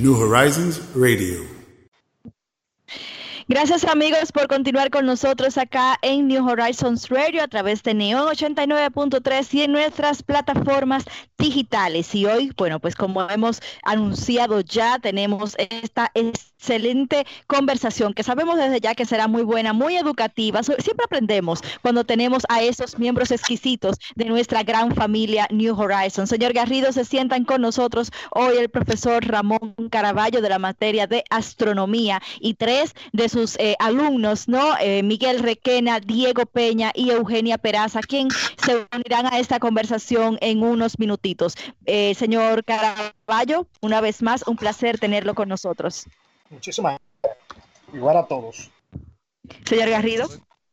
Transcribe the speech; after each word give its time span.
New 0.00 0.16
Horizons 0.16 0.80
Radio. 0.94 1.44
Gracias 3.48 3.84
amigos 3.84 4.32
por 4.32 4.48
continuar 4.48 4.88
con 4.90 5.04
nosotros 5.04 5.58
acá 5.58 5.98
en 6.00 6.26
New 6.26 6.48
Horizons 6.48 7.10
Radio 7.10 7.42
a 7.42 7.48
través 7.48 7.82
de 7.82 7.92
Neon 7.92 8.26
89.3 8.28 9.54
y 9.54 9.62
en 9.62 9.72
nuestras 9.72 10.22
plataformas 10.22 11.04
digitales. 11.36 12.14
Y 12.14 12.24
hoy, 12.24 12.50
bueno, 12.56 12.80
pues 12.80 12.94
como 12.94 13.28
hemos 13.28 13.60
anunciado 13.82 14.62
ya, 14.62 14.98
tenemos 15.00 15.54
esta 15.58 16.10
excelente 16.60 17.26
conversación 17.46 18.12
que 18.12 18.22
sabemos 18.22 18.58
desde 18.58 18.80
ya 18.80 18.94
que 18.94 19.06
será 19.06 19.28
muy 19.28 19.42
buena, 19.42 19.72
muy 19.72 19.96
educativa. 19.96 20.62
Siempre 20.62 21.04
aprendemos 21.06 21.60
cuando 21.80 22.04
tenemos 22.04 22.42
a 22.50 22.62
esos 22.62 22.98
miembros 22.98 23.30
exquisitos 23.30 23.96
de 24.14 24.26
nuestra 24.26 24.62
gran 24.62 24.94
familia 24.94 25.48
New 25.50 25.74
Horizons. 25.74 26.28
Señor 26.28 26.52
Garrido, 26.52 26.92
se 26.92 27.06
sientan 27.06 27.44
con 27.44 27.62
nosotros 27.62 28.12
hoy 28.32 28.58
el 28.58 28.68
profesor 28.68 29.26
Ramón 29.26 29.74
Caraballo 29.90 30.42
de 30.42 30.50
la 30.50 30.58
materia 30.58 31.06
de 31.06 31.24
astronomía 31.30 32.20
y 32.40 32.54
tres 32.54 32.94
de 33.12 33.30
sus 33.30 33.56
eh, 33.58 33.74
alumnos, 33.78 34.46
¿no? 34.46 34.76
Eh, 34.80 35.02
Miguel 35.02 35.38
Requena, 35.38 35.98
Diego 35.98 36.44
Peña 36.44 36.92
y 36.94 37.10
Eugenia 37.10 37.56
Peraza, 37.56 38.00
quien 38.00 38.28
se 38.62 38.86
unirán 38.94 39.32
a 39.32 39.38
esta 39.38 39.58
conversación 39.58 40.36
en 40.42 40.62
unos 40.62 40.98
minutitos. 40.98 41.54
Eh, 41.86 42.14
señor 42.14 42.64
Caraballo, 42.64 43.66
una 43.80 44.02
vez 44.02 44.22
más, 44.22 44.46
un 44.46 44.56
placer 44.56 44.98
tenerlo 44.98 45.34
con 45.34 45.48
nosotros. 45.48 46.06
Muchísimas 46.50 46.98
gracias. 47.22 47.94
Igual 47.94 48.16
a 48.18 48.26
todos. 48.26 48.70
Señor 49.64 49.88
Garrido. 49.88 50.28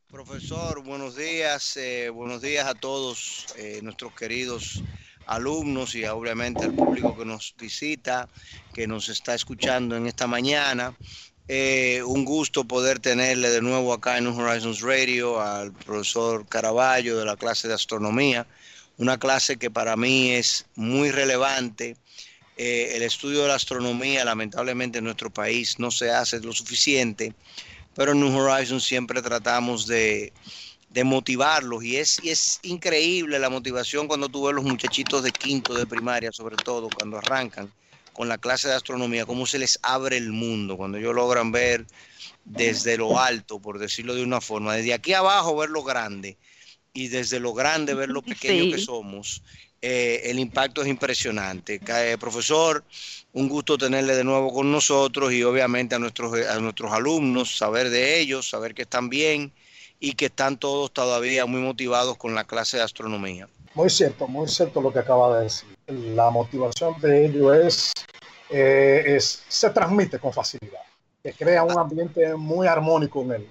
Profesor, 0.10 0.84
buenos 0.84 1.16
días, 1.16 1.78
buenos 2.14 2.42
días 2.42 2.66
a 2.66 2.74
todos 2.74 3.48
nuestros 3.82 4.14
queridos 4.14 4.82
alumnos 5.28 5.94
y 5.96 6.06
obviamente 6.06 6.66
al 6.66 6.74
público 6.74 7.16
que 7.16 7.26
nos 7.26 7.54
visita, 7.58 8.28
que 8.74 8.88
nos 8.88 9.10
está 9.10 9.36
escuchando 9.36 9.96
en 9.96 10.08
esta 10.08 10.26
mañana. 10.26 10.96
Eh, 11.50 12.02
un 12.06 12.26
gusto 12.26 12.66
poder 12.66 13.00
tenerle 13.00 13.50
de 13.50 13.62
nuevo 13.62 13.94
acá 13.94 14.18
en 14.18 14.28
Horizons 14.28 14.82
Radio 14.82 15.40
al 15.40 15.72
profesor 15.72 16.46
Caraballo 16.48 17.18
de 17.18 17.26
la 17.26 17.38
clase 17.38 17.70
de 17.70 17.74
astronomía, 17.74 18.46
una 18.98 19.18
clase 19.18 19.58
que 19.58 19.72
para 19.72 19.96
mí 19.96 20.32
es 20.32 20.66
muy 20.76 21.12
relevante. 21.12 21.96
Eh, 22.58 22.96
el 22.96 23.04
estudio 23.04 23.44
de 23.44 23.50
la 23.50 23.56
astronomía, 23.56 24.26
lamentablemente 24.26 24.98
en 24.98 25.04
nuestro 25.04 25.30
país 25.30 25.78
no 25.78 25.92
se 25.92 26.10
hace 26.10 26.40
lo 26.40 26.54
suficiente, 26.54 27.36
pero 27.94 28.14
en 28.14 28.20
New 28.20 28.36
Horizons 28.36 28.84
siempre 28.84 29.22
tratamos 29.22 29.86
de, 29.86 30.34
motivarlos 31.04 31.84
y 31.84 31.98
es, 31.98 32.20
y 32.24 32.32
es 32.32 32.60
increíble 32.64 33.38
la 33.38 33.52
motivación 33.52 34.08
cuando 34.08 34.30
tú 34.30 34.44
ves 34.46 34.56
los 34.56 34.66
muchachitos 34.66 35.22
de 35.22 35.32
quinto 35.32 35.76
de 35.76 35.86
primaria, 35.86 36.32
sobre 36.32 36.56
todo 36.56 36.90
cuando 36.90 37.20
arrancan 37.20 37.72
con 38.14 38.28
la 38.28 38.40
clase 38.40 38.68
de 38.68 38.74
astronomía, 38.74 39.28
cómo 39.28 39.46
se 39.46 39.60
les 39.60 39.78
abre 39.84 40.18
el 40.18 40.32
mundo, 40.32 40.76
cuando 40.76 40.98
ellos 40.98 41.14
logran 41.14 41.52
ver 41.52 41.86
desde 42.44 42.98
lo 42.98 43.20
alto, 43.20 43.60
por 43.60 43.78
decirlo 43.78 44.16
de 44.16 44.24
una 44.24 44.42
forma, 44.42 44.74
desde 44.74 44.96
aquí 44.96 45.14
abajo 45.14 45.56
ver 45.56 45.70
lo 45.70 45.84
grande 45.84 46.40
y 46.94 47.10
desde 47.10 47.40
lo 47.40 47.54
grande 47.54 47.94
ver 47.94 48.10
lo 48.10 48.24
pequeño 48.24 48.72
que 48.74 48.82
somos. 48.82 49.44
Eh, 49.82 50.22
el 50.26 50.40
impacto 50.40 50.82
es 50.82 50.88
impresionante. 50.88 51.80
Eh, 51.88 52.18
profesor, 52.20 52.84
un 53.34 53.48
gusto 53.48 53.78
tenerle 53.78 54.16
de 54.16 54.24
nuevo 54.24 54.52
con 54.52 54.72
nosotros 54.72 55.32
y 55.32 55.44
obviamente 55.44 55.96
a 55.96 56.00
nuestros, 56.00 56.34
a 56.48 56.60
nuestros 56.60 56.92
alumnos, 56.92 57.58
saber 57.58 57.90
de 57.90 58.20
ellos, 58.20 58.50
saber 58.50 58.74
que 58.74 58.84
están 58.84 59.10
bien 59.10 59.54
y 60.00 60.14
que 60.14 60.26
están 60.26 60.58
todos 60.58 60.92
todavía 60.92 61.46
muy 61.46 61.62
motivados 61.62 62.18
con 62.18 62.34
la 62.34 62.44
clase 62.46 62.78
de 62.78 62.84
astronomía. 62.84 63.48
Muy 63.76 63.90
cierto, 63.90 64.28
muy 64.28 64.48
cierto 64.48 64.82
lo 64.82 64.92
que 64.92 65.00
acaba 65.00 65.38
de 65.38 65.44
decir. 65.44 65.70
La 65.88 66.32
motivación 66.32 67.00
de 67.00 67.26
ellos 67.26 67.56
es, 67.56 67.94
eh, 68.50 69.18
se 69.20 69.70
transmite 69.70 70.18
con 70.18 70.34
facilidad, 70.34 70.82
que 71.22 71.34
crea 71.34 71.64
un 71.64 71.78
ambiente 71.78 72.36
muy 72.36 72.66
armónico 72.66 73.22
en, 73.22 73.48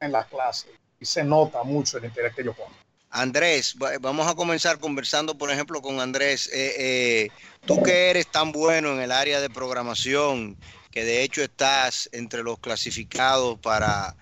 en, 0.00 0.12
las 0.12 0.26
clases 0.26 0.70
y 0.98 1.04
se 1.04 1.22
nota 1.22 1.62
mucho 1.62 1.98
el 1.98 2.06
interés 2.06 2.34
que 2.34 2.40
ellos 2.40 2.56
ponen. 2.56 2.85
Andrés, 3.16 3.76
vamos 4.00 4.26
a 4.26 4.34
comenzar 4.34 4.78
conversando, 4.78 5.38
por 5.38 5.50
ejemplo, 5.50 5.80
con 5.80 6.00
Andrés. 6.00 6.50
Eh, 6.52 6.74
eh, 6.78 7.30
tú 7.64 7.82
que 7.82 8.10
eres 8.10 8.26
tan 8.26 8.52
bueno 8.52 8.92
en 8.92 9.00
el 9.00 9.10
área 9.10 9.40
de 9.40 9.48
programación, 9.48 10.56
que 10.90 11.04
de 11.04 11.22
hecho 11.22 11.42
estás 11.42 12.10
entre 12.12 12.42
los 12.42 12.58
clasificados 12.58 13.58
para 13.58 14.14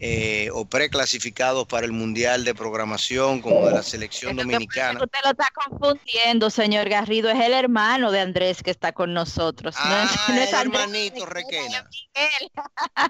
eh, 0.00 0.50
o 0.52 0.66
preclasificados 0.66 1.66
para 1.66 1.86
el 1.86 1.92
Mundial 1.92 2.44
de 2.44 2.54
Programación, 2.54 3.40
como 3.40 3.66
de 3.66 3.72
la 3.72 3.82
selección 3.82 4.36
dominicana. 4.36 5.00
Usted 5.02 5.18
lo 5.24 5.30
está 5.30 5.48
confundiendo, 5.54 6.50
señor 6.50 6.88
Garrido, 6.88 7.30
es 7.30 7.40
el 7.40 7.54
hermano 7.54 8.10
de 8.10 8.20
Andrés 8.20 8.62
que 8.62 8.70
está 8.70 8.92
con 8.92 9.14
nosotros. 9.14 9.76
Ah, 9.78 10.10
no 10.28 10.34
es, 10.34 10.52
hermanito 10.52 11.24
Requena. 11.24 11.88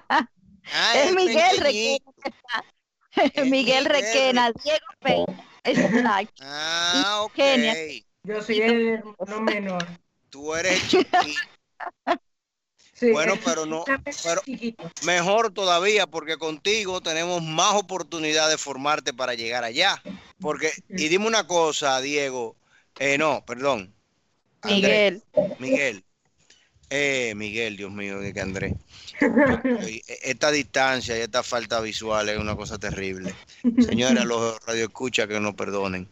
Ah, 0.05 0.27
es 0.95 1.15
Miguel 1.15 1.59
Requena. 1.59 2.13
Miguel 3.47 3.85
Requena, 3.85 4.53
Diego 4.63 4.87
Peña. 5.01 5.49
Ah, 6.41 7.21
ok. 7.23 7.39
Yo 8.25 8.43
soy 8.43 8.63
el 8.63 8.89
hermano 8.89 9.41
menor. 9.43 9.87
Tú 10.29 10.55
eres 10.55 10.89
chiquito. 10.89 11.19
bueno, 13.13 13.35
pero 13.45 13.65
no, 13.67 13.85
pero 14.25 14.43
mejor 15.05 15.53
todavía 15.53 16.07
porque 16.09 16.39
contigo 16.39 17.01
tenemos 17.01 17.43
más 17.43 17.75
oportunidad 17.75 18.49
de 18.49 18.59
formarte 18.59 19.13
para 19.13 19.35
llegar 19.35 19.63
allá. 19.63 20.03
Porque, 20.41 20.73
y 20.89 21.09
dime 21.09 21.29
una 21.29 21.47
cosa, 21.47 22.01
Diego, 22.01 22.57
eh, 22.99 23.19
no, 23.19 23.45
perdón. 23.47 23.95
Miguel. 24.65 25.23
Miguel. 25.59 26.05
Eh, 26.95 27.33
Miguel, 27.35 27.79
Dios 27.79 27.91
mío, 27.91 28.19
que 28.21 28.41
Andrés. 28.41 28.75
Esta 30.23 30.51
distancia 30.51 31.17
y 31.17 31.23
esta 31.23 31.43
falta 31.43 31.81
visual 31.81 32.29
es 32.29 32.37
una 32.37 32.55
cosa 32.55 32.79
terrible. 32.79 33.35
Señores, 33.79 34.27
los 34.27 34.63
radioescuchas 34.67 35.27
que 35.27 35.41
nos 35.41 35.55
perdonen. 35.55 36.07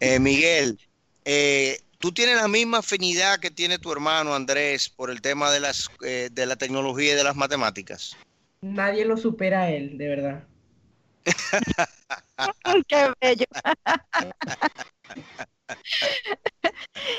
Eh, 0.00 0.18
Miguel, 0.18 0.80
eh, 1.24 1.78
¿Tú 1.98 2.12
tienes 2.12 2.36
la 2.36 2.48
misma 2.48 2.78
afinidad 2.78 3.38
que 3.38 3.50
tiene 3.50 3.78
tu 3.78 3.90
hermano 3.90 4.34
Andrés 4.34 4.88
por 4.88 5.10
el 5.10 5.22
tema 5.22 5.50
de, 5.50 5.60
las, 5.60 5.88
eh, 6.04 6.28
de 6.30 6.44
la 6.44 6.56
tecnología 6.56 7.12
y 7.12 7.16
de 7.16 7.24
las 7.24 7.36
matemáticas? 7.36 8.16
Nadie 8.60 9.04
lo 9.04 9.16
supera 9.16 9.62
a 9.62 9.70
él, 9.70 9.96
de 9.96 10.08
verdad. 10.08 10.44
Qué 12.88 13.12
bello. 13.20 13.46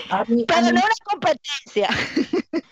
A 0.10 0.24
mí, 0.26 0.46
pero 0.48 0.62
no 0.62 0.70
una 0.70 0.82
competencia. 1.04 1.90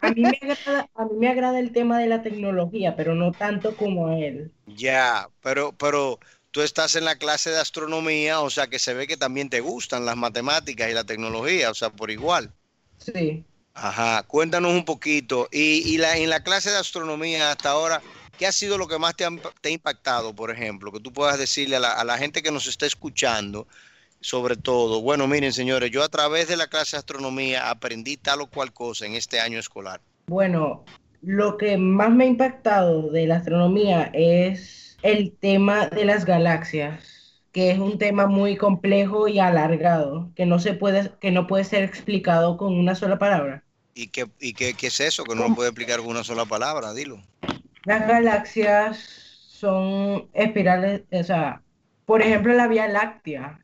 A 0.01 0.09
mí, 0.11 0.21
me 0.21 0.39
agrada, 0.41 0.89
a 0.95 1.05
mí 1.05 1.11
me 1.17 1.27
agrada 1.29 1.59
el 1.59 1.71
tema 1.71 1.99
de 1.99 2.07
la 2.07 2.21
tecnología, 2.21 2.95
pero 2.95 3.15
no 3.15 3.31
tanto 3.31 3.75
como 3.75 4.07
a 4.07 4.17
él. 4.17 4.51
Ya, 4.67 5.29
pero, 5.41 5.73
pero 5.73 6.19
tú 6.51 6.61
estás 6.61 6.95
en 6.95 7.05
la 7.05 7.17
clase 7.17 7.49
de 7.49 7.59
astronomía, 7.59 8.39
o 8.39 8.49
sea 8.49 8.67
que 8.67 8.79
se 8.79 8.93
ve 8.93 9.07
que 9.07 9.17
también 9.17 9.49
te 9.49 9.59
gustan 9.59 10.05
las 10.05 10.15
matemáticas 10.15 10.89
y 10.89 10.93
la 10.93 11.03
tecnología, 11.03 11.69
o 11.69 11.73
sea, 11.73 11.89
por 11.89 12.11
igual. 12.11 12.53
Sí. 12.97 13.43
Ajá, 13.73 14.23
cuéntanos 14.23 14.71
un 14.71 14.85
poquito. 14.85 15.49
Y, 15.51 15.97
la, 15.97 16.15
en 16.15 16.29
la 16.29 16.43
clase 16.43 16.71
de 16.71 16.77
astronomía 16.77 17.51
hasta 17.51 17.71
ahora, 17.71 18.01
¿qué 18.37 18.47
ha 18.47 18.51
sido 18.51 18.77
lo 18.77 18.87
que 18.87 18.99
más 18.99 19.15
te 19.15 19.25
ha, 19.25 19.69
impactado, 19.69 20.33
por 20.35 20.51
ejemplo? 20.51 20.91
Que 20.91 20.99
tú 20.99 21.11
puedas 21.11 21.37
decirle 21.37 21.75
a 21.77 21.79
la, 21.79 21.91
a 21.93 22.03
la 22.03 22.17
gente 22.17 22.43
que 22.43 22.51
nos 22.51 22.67
está 22.67 22.85
escuchando, 22.85 23.67
sobre 24.21 24.55
todo, 24.55 25.01
bueno, 25.01 25.27
miren 25.27 25.53
señores, 25.53 25.91
yo 25.91 26.03
a 26.03 26.09
través 26.09 26.47
de 26.47 26.57
la 26.57 26.67
clase 26.67 26.95
de 26.95 26.99
astronomía 26.99 27.69
aprendí 27.69 28.17
tal 28.17 28.41
o 28.41 28.47
cual 28.47 28.73
cosa 28.73 29.05
en 29.05 29.13
este 29.15 29.39
año 29.39 29.59
escolar. 29.59 30.01
Bueno, 30.27 30.83
lo 31.21 31.57
que 31.57 31.77
más 31.77 32.11
me 32.11 32.25
ha 32.25 32.27
impactado 32.27 33.09
de 33.09 33.27
la 33.27 33.37
astronomía 33.37 34.09
es 34.13 34.97
el 35.01 35.31
tema 35.33 35.87
de 35.87 36.05
las 36.05 36.25
galaxias, 36.25 37.41
que 37.51 37.71
es 37.71 37.79
un 37.79 37.97
tema 37.97 38.27
muy 38.27 38.57
complejo 38.57 39.27
y 39.27 39.39
alargado, 39.39 40.31
que 40.35 40.45
no 40.45 40.59
se 40.59 40.73
puede, 40.73 41.11
que 41.21 41.31
no 41.31 41.47
puede 41.47 41.63
ser 41.63 41.83
explicado 41.83 42.57
con 42.57 42.77
una 42.77 42.95
sola 42.95 43.17
palabra. 43.17 43.63
¿Y 43.93 44.07
qué, 44.07 44.27
y 44.39 44.53
qué, 44.53 44.73
qué 44.73 44.87
es 44.87 44.99
eso 44.99 45.23
que 45.23 45.35
no 45.35 45.47
lo 45.47 45.55
puede 45.55 45.69
explicar 45.69 45.99
con 45.99 46.09
una 46.09 46.23
sola 46.23 46.45
palabra? 46.45 46.93
Dilo. 46.93 47.21
Las 47.85 48.07
galaxias 48.07 48.97
son 49.47 50.27
espirales, 50.33 51.03
o 51.11 51.23
sea, 51.23 51.61
por 52.05 52.21
ejemplo, 52.21 52.53
la 52.53 52.67
Vía 52.67 52.87
Láctea 52.87 53.59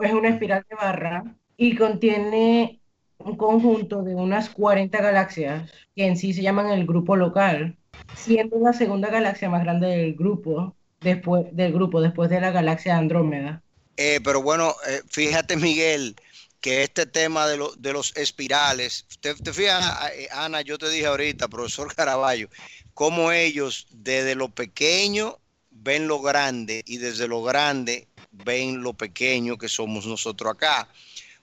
es 0.00 0.12
una 0.12 0.28
espiral 0.28 0.64
de 0.68 0.76
barra 0.76 1.24
y 1.56 1.76
contiene 1.76 2.80
un 3.18 3.36
conjunto 3.36 4.02
de 4.02 4.14
unas 4.14 4.50
40 4.50 5.00
galaxias 5.00 5.70
que 5.94 6.06
en 6.06 6.16
sí 6.16 6.32
se 6.32 6.42
llaman 6.42 6.70
el 6.70 6.86
grupo 6.86 7.16
local, 7.16 7.76
siendo 8.14 8.58
la 8.58 8.72
segunda 8.72 9.10
galaxia 9.10 9.48
más 9.48 9.62
grande 9.62 9.88
del 9.88 10.14
grupo 10.14 10.74
después 11.00 11.46
del 11.52 11.72
grupo 11.72 12.00
después 12.00 12.30
de 12.30 12.40
la 12.40 12.50
galaxia 12.50 12.96
Andrómeda. 12.96 13.62
Eh, 13.96 14.20
pero 14.24 14.42
bueno, 14.42 14.74
eh, 14.88 15.02
fíjate 15.08 15.56
Miguel, 15.56 16.16
que 16.60 16.82
este 16.82 17.06
tema 17.06 17.46
de, 17.46 17.58
de 17.78 17.92
los 17.92 18.16
espirales, 18.16 19.06
te, 19.20 19.34
te 19.34 19.52
fijas, 19.52 19.84
eh, 20.14 20.28
Ana, 20.32 20.62
yo 20.62 20.78
te 20.78 20.88
dije 20.88 21.06
ahorita, 21.06 21.48
profesor 21.48 21.94
Caraballo, 21.94 22.48
cómo 22.94 23.32
ellos 23.32 23.86
desde 23.90 24.34
lo 24.34 24.48
pequeño 24.48 25.38
ven 25.70 26.06
lo 26.08 26.20
grande 26.20 26.82
y 26.86 26.98
desde 26.98 27.28
lo 27.28 27.42
grande 27.42 28.06
ven 28.30 28.82
lo 28.82 28.92
pequeño 28.94 29.58
que 29.58 29.68
somos 29.68 30.06
nosotros 30.06 30.52
acá. 30.52 30.88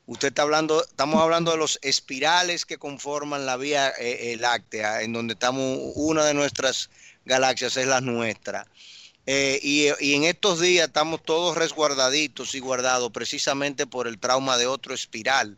Usted 0.05 0.29
está 0.29 0.41
hablando, 0.41 0.83
estamos 0.83 1.21
hablando 1.21 1.51
de 1.51 1.57
los 1.57 1.77
espirales 1.83 2.65
que 2.65 2.77
conforman 2.77 3.45
la 3.45 3.57
Vía 3.57 3.89
eh, 3.99 4.35
Láctea, 4.39 5.03
en 5.03 5.13
donde 5.13 5.33
estamos, 5.33 5.77
una 5.95 6.25
de 6.25 6.33
nuestras 6.33 6.89
galaxias 7.25 7.77
es 7.77 7.85
la 7.85 8.01
nuestra. 8.01 8.65
Eh, 9.27 9.59
y, 9.61 10.13
en 10.13 10.23
estos 10.23 10.59
días 10.59 10.87
estamos 10.87 11.21
todos 11.21 11.55
resguardaditos 11.55 12.55
y 12.55 12.59
guardados 12.59 13.11
precisamente 13.11 13.85
por 13.85 14.07
el 14.07 14.17
trauma 14.17 14.57
de 14.57 14.65
otro 14.65 14.95
espiral, 14.95 15.57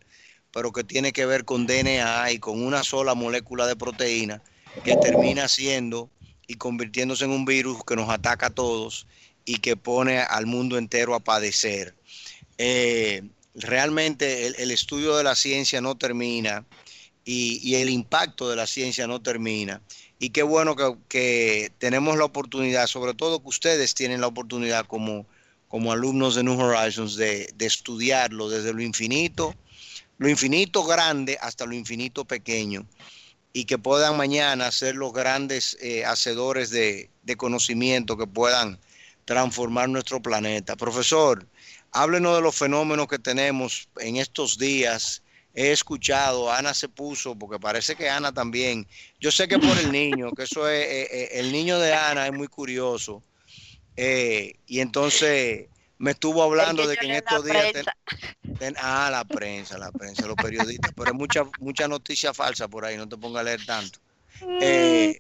pero 0.52 0.74
que 0.74 0.84
tiene 0.84 1.14
que 1.14 1.26
ver 1.26 1.46
con 1.46 1.66
DNA 1.66 2.34
y 2.34 2.40
con 2.40 2.62
una 2.62 2.84
sola 2.84 3.14
molécula 3.14 3.68
de 3.68 3.78
proteína 3.78 4.42
que 4.84 4.96
termina 4.98 5.48
siendo 5.48 6.10
y 6.48 6.56
convirtiéndose 6.56 7.26
en 7.26 7.32
un 7.32 7.46
virus 7.46 7.84
que 7.86 7.96
nos 7.96 8.10
ataca 8.10 8.48
a 8.48 8.50
todos 8.50 9.08
y 9.46 9.58
que 9.58 9.76
pone 9.76 10.20
al 10.20 10.46
mundo 10.46 10.78
entero 10.78 11.16
a 11.16 11.20
padecer. 11.20 11.96
Eh, 12.58 13.24
realmente 13.56 14.48
el, 14.48 14.72
estudio 14.72 15.18
de 15.18 15.24
la 15.24 15.36
ciencia 15.36 15.82
no 15.82 15.96
termina 15.96 16.66
y 17.24 17.76
el 17.76 17.90
impacto 17.90 18.50
de 18.50 18.56
la 18.56 18.68
ciencia 18.68 19.08
no 19.08 19.22
termina 19.22 19.82
y 20.22 20.30
qué 20.30 20.44
bueno 20.44 20.76
que, 21.10 21.72
tenemos 21.80 22.16
la 22.16 22.26
oportunidad, 22.26 22.86
sobre 22.86 23.16
todo 23.16 23.42
que 23.42 23.50
ustedes 23.50 23.96
tienen 23.96 24.22
la 24.22 24.28
oportunidad 24.28 24.86
como, 24.86 25.26
como 25.68 25.92
alumnos 25.92 26.36
de 26.36 26.44
New 26.44 26.60
Horizons 26.60 27.16
de, 27.16 27.52
estudiarlo 27.60 28.48
desde 28.48 28.72
lo 28.72 28.84
infinito, 28.84 29.56
lo 30.20 30.30
infinito 30.30 30.84
grande 30.84 31.40
hasta 31.42 31.66
lo 31.66 31.74
infinito 31.74 32.24
pequeño 32.24 32.86
y 33.54 33.66
que 33.66 33.78
puedan 33.78 34.18
mañana 34.18 34.72
ser 34.72 34.96
los 34.96 35.14
grandes 35.14 35.78
eh, 35.82 36.06
hacedores 36.06 36.70
de, 36.70 37.10
de, 37.24 37.36
conocimiento 37.36 38.18
que 38.18 38.28
puedan 38.28 38.80
transformar 39.26 39.90
nuestro 39.90 40.22
planeta. 40.22 40.76
Profesor, 40.76 41.46
háblenos 41.92 42.36
de 42.36 42.42
los 42.42 42.56
fenómenos 42.56 43.08
que 43.08 43.20
tenemos 43.20 43.90
en 44.00 44.18
estos 44.18 44.58
días 44.58 45.22
he 45.54 45.72
escuchado, 45.72 46.52
Ana 46.52 46.74
se 46.74 46.88
puso, 46.88 47.36
porque 47.36 47.60
parece 47.60 47.96
que 47.96 48.10
Ana 48.10 48.34
también, 48.34 48.88
yo 49.20 49.32
sé 49.32 49.48
que 49.48 49.60
por 49.60 49.78
el 49.78 49.92
niño, 49.92 50.32
que 50.32 50.44
eso 50.44 50.70
es, 50.70 50.86
eh, 50.86 51.08
eh, 51.12 51.30
el 51.34 51.52
niño 51.52 51.78
de 51.78 51.94
Ana 51.94 52.26
es 52.28 52.34
muy 52.34 52.48
curioso, 52.48 53.22
y 53.98 54.80
entonces 54.80 55.68
me 56.02 56.12
estuvo 56.12 56.42
hablando 56.42 56.88
de 56.88 56.98
que 56.98 57.06
en 57.06 57.12
estos 57.12 57.46
días... 57.46 57.74
ah, 58.78 59.10
la 59.12 59.24
prensa, 59.24 59.78
la 59.78 59.92
prensa, 59.92 60.26
los 60.26 60.36
periodistas, 60.36 60.92
pero 60.96 61.12
hay 61.12 61.18
mucha, 61.18 61.44
mucha 61.60 61.88
noticia 61.88 62.34
falsa 62.34 62.68
por 62.68 62.86
ahí, 62.86 62.98
no 62.98 63.08
te 63.08 63.18
pongas 63.18 63.42
a 63.42 63.44
leer 63.44 63.66
tanto. 63.66 64.00
Mm. 64.42 65.12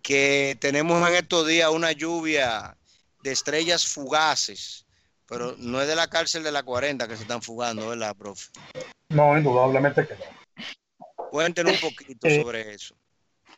que 0.00 0.56
tenemos 0.60 1.08
en 1.08 1.16
estos 1.16 1.48
días 1.48 1.68
una 1.70 1.90
lluvia 1.90 2.76
de 3.24 3.32
estrellas 3.32 3.84
fugaces, 3.88 4.86
pero 5.26 5.56
no 5.58 5.82
es 5.82 5.88
de 5.88 5.96
la 5.96 6.06
cárcel 6.06 6.44
de 6.44 6.52
la 6.52 6.62
40 6.62 7.08
que 7.08 7.16
se 7.16 7.22
están 7.22 7.42
fugando, 7.42 7.88
¿verdad, 7.88 8.14
profe? 8.14 8.52
No, 9.08 9.36
indudablemente 9.36 10.06
que 10.06 10.14
no. 10.14 11.24
Cuéntenos 11.30 11.82
un 11.82 11.90
poquito 11.90 12.28
eh, 12.28 12.40
sobre 12.40 12.72
eso. 12.72 12.94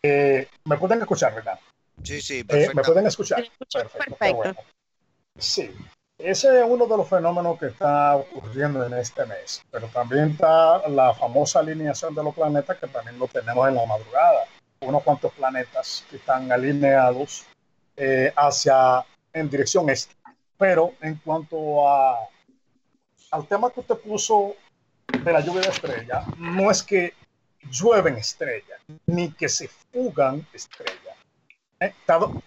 Eh, 0.02 0.48
¿Me 0.64 0.78
pueden 0.78 1.00
escuchar, 1.00 1.34
verdad? 1.34 1.60
Sí, 2.02 2.22
sí, 2.22 2.44
perfecto. 2.44 2.72
Eh, 2.72 2.74
¿Me 2.76 2.82
pueden 2.82 3.06
escuchar? 3.06 3.46
Perfecto. 3.68 4.56
Sí, 5.38 5.70
ese 6.18 6.60
es 6.60 6.66
uno 6.66 6.86
de 6.86 6.96
los 6.96 7.08
fenómenos 7.08 7.58
que 7.58 7.66
está 7.66 8.16
ocurriendo 8.16 8.84
en 8.84 8.94
este 8.94 9.26
mes, 9.26 9.62
pero 9.70 9.86
también 9.88 10.30
está 10.30 10.88
la 10.88 11.14
famosa 11.14 11.60
alineación 11.60 12.14
de 12.14 12.24
los 12.24 12.34
planetas 12.34 12.78
que 12.78 12.86
también 12.86 13.18
lo 13.18 13.28
tenemos 13.28 13.68
en 13.68 13.74
la 13.74 13.86
madrugada. 13.86 14.44
Unos 14.80 15.02
cuantos 15.02 15.32
planetas 15.32 16.04
que 16.10 16.16
están 16.16 16.50
alineados 16.52 17.46
hacia 18.36 19.04
en 19.32 19.50
dirección 19.50 19.88
este. 19.90 20.14
Pero 20.58 20.94
en 21.00 21.16
cuanto 21.16 21.88
a, 21.88 22.16
al 23.30 23.46
tema 23.46 23.70
que 23.70 23.80
usted 23.80 23.96
puso 23.96 24.54
de 25.06 25.32
la 25.32 25.40
lluvia 25.40 25.62
de 25.62 25.68
estrellas 25.68 26.24
no 26.38 26.70
es 26.70 26.82
que 26.82 27.12
llueven 27.70 28.16
estrellas, 28.16 28.80
ni 29.06 29.30
que 29.32 29.48
se 29.48 29.68
fugan 29.68 30.46
estrellas. 30.52 31.16
Eh, 31.80 31.92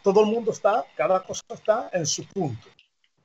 todo 0.01 0.21
el 0.21 0.31
mundo 0.31 0.51
está, 0.51 0.85
cada 0.95 1.21
cosa 1.21 1.43
está 1.49 1.89
en 1.93 2.05
su 2.05 2.25
punto. 2.25 2.67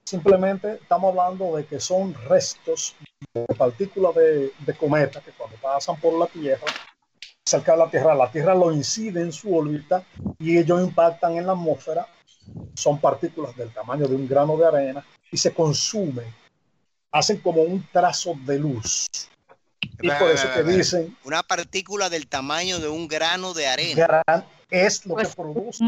Simplemente 0.05 0.75
estamos 0.75 1.11
hablando 1.11 1.57
de 1.57 1.65
que 1.65 1.81
son 1.81 2.15
restos 2.29 2.95
de 3.33 3.55
partículas 3.55 4.15
de, 4.15 4.53
de 4.59 4.75
cometa 4.75 5.21
que 5.21 5.33
cuando 5.33 5.57
pasan 5.57 5.99
por 5.99 6.19
la 6.19 6.27
Tierra, 6.27 6.67
cerca 7.45 7.73
de 7.73 7.79
la 7.79 7.91
Tierra, 7.91 8.15
la 8.15 8.31
Tierra 8.31 8.55
lo 8.55 8.71
incide 8.73 9.21
en 9.21 9.33
su 9.33 9.57
órbita 9.57 10.05
y 10.39 10.59
ellos 10.59 10.83
impactan 10.83 11.37
en 11.37 11.47
la 11.47 11.53
atmósfera. 11.53 12.07
Son 12.75 13.01
partículas 13.01 13.57
del 13.57 13.73
tamaño 13.73 14.07
de 14.07 14.15
un 14.15 14.29
grano 14.29 14.57
de 14.57 14.67
arena 14.67 15.05
y 15.31 15.37
se 15.39 15.55
consumen 15.55 16.27
hacen 17.15 17.39
como 17.39 17.63
un 17.63 17.87
trazo 17.93 18.35
de 18.45 18.59
luz. 18.59 19.07
Y 20.03 20.11
por 20.11 20.31
eso 20.31 20.49
que 20.53 20.65
dicen... 20.65 21.17
Una 21.25 21.45
partícula 21.45 22.11
del 22.11 22.27
tamaño 22.27 22.81
de 22.81 22.89
un 22.89 23.07
grano 23.07 23.55
de 23.55 23.69
arena. 23.69 24.45
es 24.69 25.07
lo 25.07 25.15
que 25.15 25.23
pues, 25.23 25.37
produce 25.37 25.85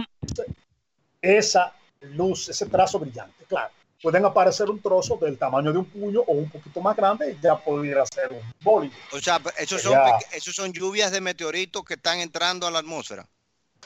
esa 1.20 1.74
luz, 2.00 2.48
ese 2.48 2.66
trazo 2.66 3.00
brillante. 3.00 3.44
Claro, 3.48 3.72
pueden 4.02 4.24
aparecer 4.24 4.68
un 4.68 4.80
trozo 4.80 5.16
del 5.16 5.38
tamaño 5.38 5.72
de 5.72 5.78
un 5.78 5.84
puño 5.84 6.20
o 6.20 6.32
un 6.32 6.50
poquito 6.50 6.80
más 6.80 6.96
grande 6.96 7.32
y 7.32 7.42
ya 7.42 7.56
podría 7.56 8.04
ser 8.06 8.32
un 8.32 8.40
bólido. 8.62 8.94
O 9.12 9.20
sea, 9.20 9.40
esos 9.58 9.82
son, 9.82 9.98
esos 10.32 10.54
son 10.54 10.72
lluvias 10.72 11.10
de 11.12 11.20
meteoritos 11.20 11.84
que 11.84 11.94
están 11.94 12.20
entrando 12.20 12.66
a 12.66 12.70
la 12.70 12.80
atmósfera. 12.80 13.26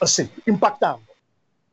Sí, 0.04 0.30
impactando. 0.46 1.02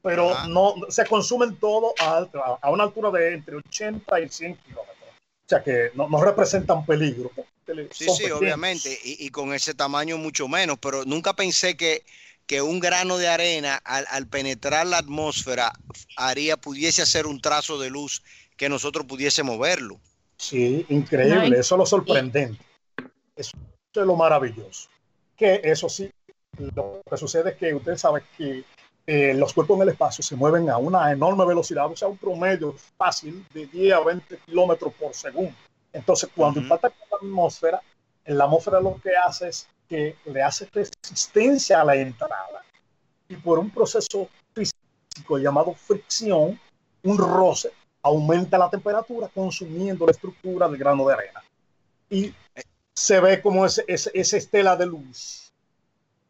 Pero 0.01 0.33
no 0.47 0.75
se 0.89 1.05
consumen 1.05 1.55
todo 1.57 1.93
a, 1.99 2.25
a, 2.61 2.69
una 2.69 2.83
altura 2.83 3.11
de 3.11 3.33
entre 3.33 3.57
80 3.57 4.19
y 4.21 4.29
100 4.29 4.55
kilómetros. 4.57 4.95
O 5.09 5.49
sea 5.49 5.63
que 5.63 5.91
no, 5.95 6.07
no 6.07 6.23
representan 6.23 6.85
peligro. 6.85 7.31
Sí, 7.91 8.05
sí, 8.15 8.31
obviamente, 8.31 8.97
y, 9.03 9.29
con 9.29 9.53
ese 9.53 9.73
tamaño 9.73 10.17
mucho 10.17 10.47
menos, 10.47 10.77
pero 10.79 11.03
nunca 11.03 11.35
pensé 11.35 11.75
que, 11.75 12.05
que 12.47 12.61
un 12.61 12.79
grano 12.79 13.17
de 13.17 13.27
arena 13.27 13.75
al, 13.83 14.27
penetrar 14.27 14.87
la 14.87 14.97
atmósfera 14.97 15.73
haría, 16.15 16.55
pudiese 16.57 17.01
hacer 17.01 17.27
un 17.27 17.41
trazo 17.41 17.77
de 17.77 17.89
luz 17.89 18.23
que 18.55 18.69
nosotros 18.69 19.05
pudiésemos 19.05 19.59
verlo. 19.59 19.99
Sí, 20.37 20.85
increíble, 20.89 21.59
eso 21.59 21.75
es 21.75 21.79
lo 21.79 21.85
sorprendente. 21.85 22.63
Eso 23.35 23.51
es 23.93 24.05
lo 24.05 24.15
maravilloso. 24.15 24.89
Que 25.35 25.61
eso 25.63 25.89
sí, 25.89 26.09
lo 26.57 27.01
que 27.07 27.17
sucede 27.17 27.51
es 27.51 27.57
que 27.57 27.73
usted 27.73 27.97
sabe 27.97 28.23
que 28.37 28.63
eh, 29.05 29.33
los 29.33 29.53
cuerpos 29.53 29.77
en 29.77 29.83
el 29.83 29.89
espacio 29.89 30.23
se 30.23 30.35
mueven 30.35 30.69
a 30.69 30.77
una 30.77 31.11
enorme 31.11 31.45
velocidad, 31.45 31.91
o 31.91 31.95
sea, 31.95 32.07
un 32.07 32.17
promedio 32.17 32.75
fácil 32.97 33.45
de 33.53 33.67
10 33.67 33.93
a 33.93 33.99
20 34.01 34.37
kilómetros 34.45 34.93
por 34.93 35.13
segundo. 35.13 35.53
Entonces, 35.91 36.29
cuando 36.35 36.61
impacta 36.61 36.89
con 36.89 37.07
la 37.09 37.17
atmósfera, 37.17 37.81
en 38.25 38.37
la 38.37 38.45
atmósfera 38.45 38.79
lo 38.79 38.99
que 39.01 39.15
hace 39.15 39.49
es 39.49 39.67
que 39.87 40.17
le 40.25 40.41
hace 40.41 40.67
resistencia 40.71 41.81
a 41.81 41.85
la 41.85 41.95
entrada. 41.95 42.63
Y 43.29 43.35
por 43.35 43.59
un 43.59 43.69
proceso 43.69 44.29
físico 44.53 45.37
llamado 45.37 45.73
fricción, 45.73 46.59
un 47.03 47.17
roce 47.17 47.71
aumenta 48.01 48.57
la 48.57 48.69
temperatura 48.69 49.29
consumiendo 49.33 50.05
la 50.05 50.11
estructura 50.11 50.67
del 50.67 50.77
grano 50.77 51.07
de 51.07 51.13
arena. 51.13 51.43
Y 52.09 52.33
se 52.93 53.19
ve 53.19 53.41
como 53.41 53.65
ese, 53.65 53.83
ese, 53.87 54.11
esa 54.13 54.37
estela 54.37 54.75
de 54.75 54.85
luz 54.85 55.51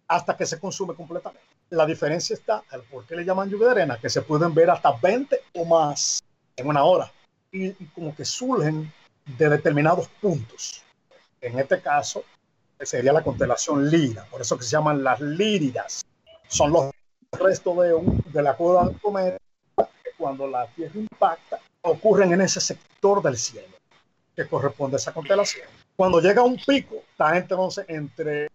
hasta 0.07 0.35
que 0.35 0.45
se 0.45 0.59
consume 0.59 0.95
completamente. 0.95 1.45
La 1.69 1.85
diferencia 1.85 2.33
está, 2.33 2.63
¿por 2.89 3.05
qué 3.05 3.15
le 3.15 3.25
llaman 3.25 3.49
lluvia 3.49 3.67
de 3.67 3.71
arena? 3.71 3.97
Que 4.01 4.09
se 4.09 4.21
pueden 4.21 4.53
ver 4.53 4.69
hasta 4.69 4.91
20 4.91 5.39
o 5.55 5.65
más 5.65 6.23
en 6.55 6.67
una 6.67 6.83
hora. 6.83 7.11
Y, 7.51 7.71
como 7.87 8.15
que 8.15 8.25
surgen 8.25 8.91
de 9.37 9.49
determinados 9.49 10.07
puntos. 10.21 10.83
En 11.41 11.59
este 11.59 11.81
caso, 11.81 12.23
sería 12.85 13.13
la 13.13 13.23
constelación 13.23 13.89
Lira, 13.89 14.25
por 14.25 14.41
eso 14.41 14.57
que 14.57 14.63
se 14.63 14.71
llaman 14.71 15.03
las 15.03 15.19
Líridas. 15.19 16.05
Son 16.47 16.71
los 16.71 16.91
restos 17.31 17.77
de, 17.77 18.21
de 18.31 18.41
la 18.41 18.55
cueva 18.55 18.87
de 18.87 18.97
cometa 18.99 19.37
que 19.75 20.11
cuando 20.17 20.47
la 20.47 20.67
Tierra 20.67 20.99
impacta 20.99 21.59
ocurren 21.81 22.33
en 22.33 22.41
ese 22.41 22.59
sector 22.61 23.21
del 23.21 23.37
cielo 23.37 23.77
que 24.35 24.47
corresponde 24.47 24.95
a 24.95 24.97
esa 24.97 25.13
constelación. 25.13 25.67
Cuando 25.95 26.21
llega 26.21 26.41
a 26.41 26.45
un 26.45 26.57
pico, 26.57 26.97
está 27.09 27.35
entonces 27.37 27.85
entre 27.87 28.49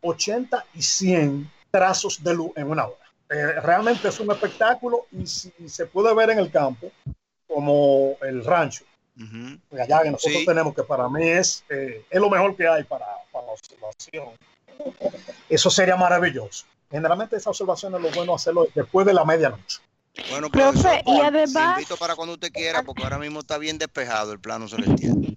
80 0.00 0.64
y 0.74 0.82
100 0.82 1.50
trazos 1.70 2.22
de 2.22 2.34
luz 2.34 2.52
en 2.54 2.70
una 2.70 2.86
hora. 2.86 3.04
Eh, 3.30 3.60
realmente 3.60 4.08
es 4.08 4.20
un 4.20 4.30
espectáculo 4.30 5.06
y 5.10 5.26
si 5.26 5.50
se 5.66 5.86
puede 5.86 6.14
ver 6.14 6.30
en 6.30 6.38
el 6.38 6.50
campo, 6.50 6.92
como 7.48 8.16
el 8.22 8.44
rancho, 8.44 8.84
allá 9.72 10.02
que 10.02 10.10
nosotros 10.10 10.44
tenemos, 10.44 10.74
que 10.74 10.82
para 10.82 11.08
mí 11.08 11.26
es, 11.26 11.64
eh, 11.68 12.04
es 12.08 12.20
lo 12.20 12.30
mejor 12.30 12.54
que 12.54 12.68
hay 12.68 12.84
para 12.84 13.06
observación, 13.54 14.28
eso 15.48 15.70
sería 15.70 15.96
maravilloso. 15.96 16.66
Generalmente 16.90 17.36
esas 17.36 17.48
observaciones 17.48 18.00
lo 18.00 18.10
bueno 18.10 18.34
hacerlo 18.34 18.66
después 18.74 19.06
de 19.06 19.14
la 19.14 19.24
medianoche. 19.24 19.80
Bueno, 20.30 20.48
Profe, 20.48 20.72
profesor, 20.80 21.02
y 21.06 21.12
le 21.18 21.26
además- 21.26 21.78
invito 21.78 21.96
para 21.96 22.14
cuando 22.14 22.34
usted 22.34 22.52
quiera, 22.52 22.82
porque 22.84 23.02
ahora 23.02 23.18
mismo 23.18 23.40
está 23.40 23.58
bien 23.58 23.78
despejado 23.78 24.32
el 24.32 24.38
plano 24.38 24.68
celestial. 24.68 25.36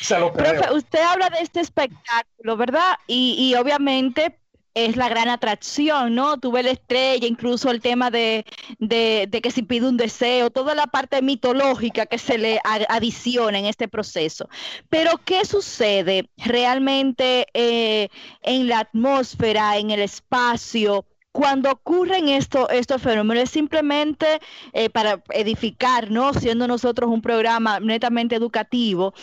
Se 0.00 0.18
lo 0.18 0.32
creo. 0.32 0.60
Profe, 0.60 0.74
usted 0.74 1.00
habla 1.00 1.30
de 1.30 1.40
este 1.40 1.60
espectáculo, 1.60 2.56
¿verdad? 2.56 2.96
Y, 3.06 3.36
y 3.38 3.54
obviamente 3.54 4.38
es 4.76 4.94
la 4.96 5.08
gran 5.08 5.30
atracción, 5.30 6.14
¿no? 6.14 6.38
Tuve 6.38 6.62
la 6.62 6.70
estrella, 6.70 7.26
incluso 7.26 7.70
el 7.70 7.80
tema 7.80 8.10
de, 8.10 8.44
de, 8.78 9.26
que 9.42 9.50
se 9.50 9.62
pide 9.62 9.88
un 9.88 9.96
deseo, 9.96 10.50
toda 10.50 10.74
la 10.74 10.86
parte 10.86 11.22
mitológica 11.22 12.04
que 12.04 12.18
se 12.18 12.36
le 12.36 12.60
adiciona 12.62 13.58
en 13.58 13.64
este 13.64 13.88
proceso. 13.88 14.50
Pero, 14.90 15.12
¿qué 15.24 15.46
sucede 15.46 16.28
realmente 16.36 17.46
eh, 17.54 18.10
en 18.42 18.68
la 18.68 18.80
atmósfera, 18.80 19.78
en 19.78 19.92
el 19.92 20.00
espacio? 20.00 21.06
Cuando 21.32 21.70
ocurren 21.70 22.28
esto, 22.28 22.68
estos 22.68 23.00
fenómenos, 23.00 23.44
es 23.44 23.50
simplemente 23.50 24.26
eh, 24.74 24.90
para 24.90 25.22
edificar, 25.30 26.10
¿no? 26.10 26.34
Siendo 26.34 26.68
nosotros 26.68 27.10
un 27.10 27.22
programa 27.22 27.80
netamente 27.80 28.36
educativo, 28.36 29.14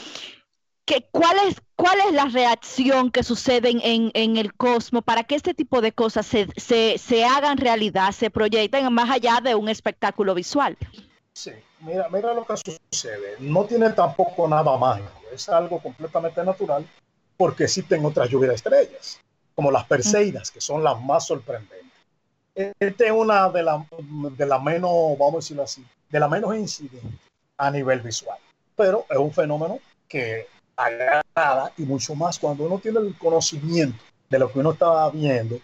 que, 0.86 1.08
¿cuál, 1.12 1.38
es, 1.48 1.56
¿cuál 1.76 1.98
la 2.14 2.26
reacción 2.26 3.12
que 3.12 3.24
sucede 3.24 3.70
en, 3.70 4.12
en, 4.14 4.38
el 4.38 4.54
cosmos 4.54 5.04
para 5.04 5.24
que 5.24 5.36
este 5.36 5.54
tipo 5.54 5.82
de 5.82 5.92
cosas 5.92 6.26
se, 6.26 6.48
se, 6.58 6.98
se 6.98 7.24
hagan 7.24 7.58
realidad, 7.58 8.12
se 8.12 8.30
proyecten 8.30 8.92
más 8.94 9.10
allá 9.10 9.40
de 9.42 9.56
un 9.56 9.70
espectáculo 9.70 10.34
visual? 10.34 10.78
Sí, 11.34 11.52
mira, 11.80 12.10
mira 12.10 12.34
lo 12.34 12.46
que 12.46 12.56
sucede. 12.58 13.36
No 13.40 13.66
tiene 13.66 13.90
tampoco 13.92 14.48
nada 14.48 14.78
mágico. 14.78 15.10
Es 15.34 15.50
algo 15.50 15.82
completamente 15.82 16.44
natural 16.44 16.86
porque 17.38 17.64
existen 17.64 18.06
otras 18.06 18.30
lluvias 18.30 18.56
estrellas, 18.56 19.20
como 19.56 19.72
las 19.72 19.86
Perseidas, 19.86 20.52
que 20.52 20.62
son 20.62 20.84
las 20.84 21.02
más 21.02 21.26
sorprendentes. 21.26 21.92
Esta 22.56 23.06
es 23.06 23.12
una 23.12 23.50
de 23.50 23.64
las 23.64 23.82
de 24.38 24.46
la 24.46 24.60
menos, 24.60 24.92
vamos 25.18 25.34
a 25.34 25.38
decirlo 25.38 25.64
así, 25.64 25.84
de 26.10 26.20
la 26.20 26.28
menos 26.28 26.56
incidente 26.56 27.18
a 27.58 27.72
nivel 27.72 28.02
visual. 28.02 28.38
Pero 28.76 29.06
es 29.10 29.18
un 29.18 29.32
fenómeno 29.32 29.80
que 30.08 30.48
agrada 30.76 31.72
y 31.78 31.84
mucho 31.84 32.16
más 32.16 32.40
cuando 32.40 32.66
uno 32.66 32.80
tiene 32.80 33.00
el 33.00 33.18
conocimiento 33.18 34.04
de 34.30 34.40
lo 34.40 34.52
que 34.52 34.60
uno 34.60 34.72
está 34.72 35.10
viendo, 35.10 35.60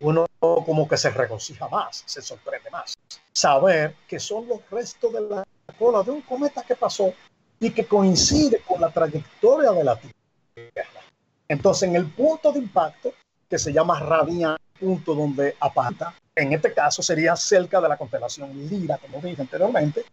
uno 0.00 0.26
como 0.40 0.88
que 0.88 0.96
se 0.96 1.10
regocija 1.10 1.68
más, 1.68 2.02
se 2.06 2.22
sorprende 2.22 2.70
más. 2.70 2.94
Saber 3.32 3.96
que 4.06 4.18
son 4.18 4.48
los 4.48 4.60
restos 4.70 5.12
de 5.12 5.20
la 5.20 5.44
cola 5.78 6.02
de 6.02 6.10
un 6.10 6.22
cometa 6.22 6.62
que 6.62 6.76
pasó 6.76 7.12
y 7.58 7.70
que 7.70 7.86
coincide 7.86 8.60
con 8.66 8.80
la 8.80 8.90
trayectoria 8.90 9.70
de 9.72 9.84
la 9.84 9.96
Tierra. 9.96 11.00
Entonces, 11.48 11.88
en 11.88 11.96
el 11.96 12.06
punto 12.06 12.52
de 12.52 12.58
impacto, 12.58 13.12
que 13.48 13.58
se 13.58 13.72
llama 13.72 14.00
radian, 14.00 14.56
punto 14.78 15.14
donde 15.14 15.56
aparta, 15.60 16.14
en 16.34 16.52
este 16.52 16.72
caso 16.72 17.02
sería 17.02 17.36
cerca 17.36 17.80
de 17.80 17.88
la 17.88 17.96
constelación 17.96 18.50
Lira, 18.68 18.98
como 18.98 19.20
dije 19.20 19.42
anteriormente, 19.42 20.04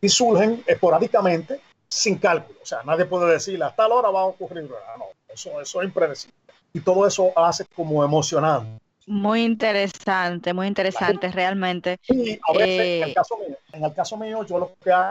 y 0.00 0.08
surgen 0.08 0.62
esporádicamente 0.66 1.60
sin 1.88 2.18
cálculo. 2.18 2.58
O 2.62 2.66
sea, 2.66 2.82
nadie 2.84 3.04
puede 3.06 3.32
decir 3.32 3.62
hasta 3.62 3.88
la 3.88 3.94
hora 3.94 4.10
va 4.10 4.20
a 4.22 4.26
ocurrir. 4.26 4.70
Ah, 4.88 4.96
no, 4.98 5.06
eso, 5.28 5.60
eso 5.60 5.80
es 5.80 5.86
impredecible. 5.88 6.36
Y 6.72 6.80
todo 6.80 7.06
eso 7.06 7.32
hace 7.36 7.64
como 7.74 8.04
emocionante. 8.04 8.78
Muy 9.06 9.42
interesante, 9.42 10.52
muy 10.52 10.66
interesante 10.66 11.30
realmente. 11.32 11.98
Y 12.06 12.38
a 12.46 12.52
veces, 12.52 12.78
en, 12.78 13.02
Eh, 13.02 13.02
el 13.04 13.14
caso 13.14 13.38
mío, 13.38 13.56
en 13.72 13.84
el 13.84 13.94
caso 13.94 14.16
mío, 14.18 14.44
yo 14.44 14.58
lo 14.58 14.74
que 14.82 14.92
hago 14.92 15.10